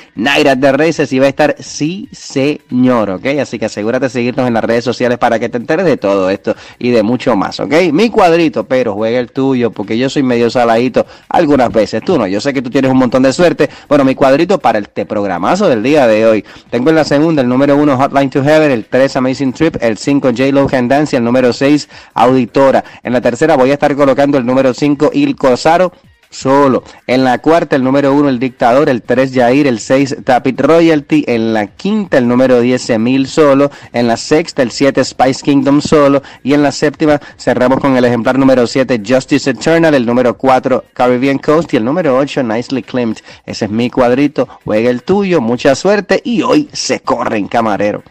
at 0.53 0.59
the 0.59 0.73
Races 0.73 1.13
y 1.13 1.19
va 1.19 1.27
a 1.27 1.29
estar 1.29 1.57
sí 1.59 2.09
señor, 2.13 3.11
¿ok? 3.11 3.27
Así 3.41 3.59
que 3.59 3.67
asegúrate 3.67 4.07
de 4.07 4.11
seguirnos 4.11 4.47
en 4.47 4.55
las 4.55 4.65
redes 4.65 4.85
sociales 4.85 4.92
para 5.19 5.39
que 5.39 5.49
te 5.49 5.59
enteres 5.59 5.87
de 5.87 5.97
todo 5.97 6.31
esto 6.31 6.55
y 6.79 6.91
de 6.91 7.03
mucho 7.03 7.37
más, 7.37 7.61
¿ok? 7.61 7.75
Mi 7.93 8.11
cuadrito, 8.11 8.65
pero 8.65 8.95
juega 8.95 9.19
el 9.19 9.31
tuyo, 9.31 9.71
porque 9.71 9.97
yo 9.99 10.09
soy 10.09 10.23
medio 10.23 10.51
saladito 10.51 11.07
algunas 11.29 11.73
veces, 11.73 12.03
tú 12.05 12.19
no, 12.19 12.27
yo 12.27 12.41
sé 12.41 12.53
que 12.53 12.63
tú 12.63 12.71
tienes 12.71 12.91
un 12.91 12.99
montón 12.99 13.23
de 13.23 13.33
suerte. 13.33 13.69
Bueno, 13.89 14.05
mi 14.05 14.15
cuadrito 14.15 14.59
para 14.59 14.79
el 14.79 14.89
te 14.89 15.07
programazo 15.07 15.69
del 15.69 15.83
día 15.83 16.07
de 16.07 16.27
hoy. 16.27 16.45
Tengo 16.71 16.91
en 16.91 16.97
la 16.97 17.05
segunda 17.05 17.43
el 17.43 17.49
número 17.49 17.77
1 17.77 17.97
Hotline 17.97 18.31
to 18.31 18.43
Heaven, 18.43 18.71
el 18.71 18.85
3 18.85 19.17
Amazing 19.17 19.53
Trip, 19.53 19.77
el 19.81 19.99
5 19.99 20.29
J-Lo 20.29 20.67
Can 20.67 20.89
Dance 20.89 21.15
y 21.15 21.19
el 21.19 21.25
número 21.25 21.53
6 21.53 21.89
Auditora. 22.15 22.85
En 23.03 23.13
la 23.13 23.21
tercera 23.21 23.57
voy 23.57 23.71
a 23.71 23.75
estar 23.75 23.95
colocando 23.97 24.39
el 24.39 24.47
número 24.47 24.75
5 24.75 25.11
Il 25.15 25.37
Cosaro 25.37 25.93
solo. 26.33 26.83
En 27.07 27.23
la 27.23 27.39
cuarta, 27.39 27.77
el 27.77 27.85
número 27.85 28.13
uno, 28.13 28.29
el 28.29 28.41
dictador, 28.41 28.89
el 28.89 29.03
tres, 29.03 29.33
Jair, 29.33 29.67
el 29.67 29.79
seis, 29.79 30.17
Tapit 30.25 30.61
Royalty. 30.61 31.25
En 31.29 31.53
la 31.55 31.69
quinta, 31.69 32.19
el 32.19 32.27
número 32.27 32.61
diez, 32.61 32.91
Emil 32.91 33.29
solo. 33.29 33.71
En 33.93 34.09
la 34.09 34.17
sexta, 34.17 34.63
el 34.63 34.71
siete, 34.71 35.05
Spice 35.05 35.43
Kingdom 35.43 35.81
solo. 35.81 36.23
Y 36.43 36.55
en 36.55 36.63
la 36.63 36.73
séptima, 36.73 37.21
cerramos 37.39 37.79
con 37.79 37.97
el 37.97 38.05
ejemplar 38.05 38.39
número 38.39 38.67
siete, 38.67 39.01
Justice 39.07 39.51
Eternal. 39.51 39.95
El 39.95 40.07
número 40.07 40.37
cuatro, 40.37 40.85
Caribbean 40.93 41.39
Coast. 41.39 41.73
Y 41.75 41.77
el 41.77 41.85
número 41.85 42.19
ocho, 42.19 42.43
Nicely 42.43 42.83
Climbed. 42.83 43.19
Ese 43.47 43.67
es 43.67 43.71
mi 43.71 43.91
cuadrito. 43.91 44.49
Juega 44.65 44.91
el 44.91 45.03
tuyo. 45.03 45.41
Mucha 45.41 45.75
suerte. 45.75 46.21
Y 46.25 46.43
hoy 46.43 46.69
se 46.73 47.01
corre 47.01 47.39
en 47.39 47.49
camarero. 47.49 48.03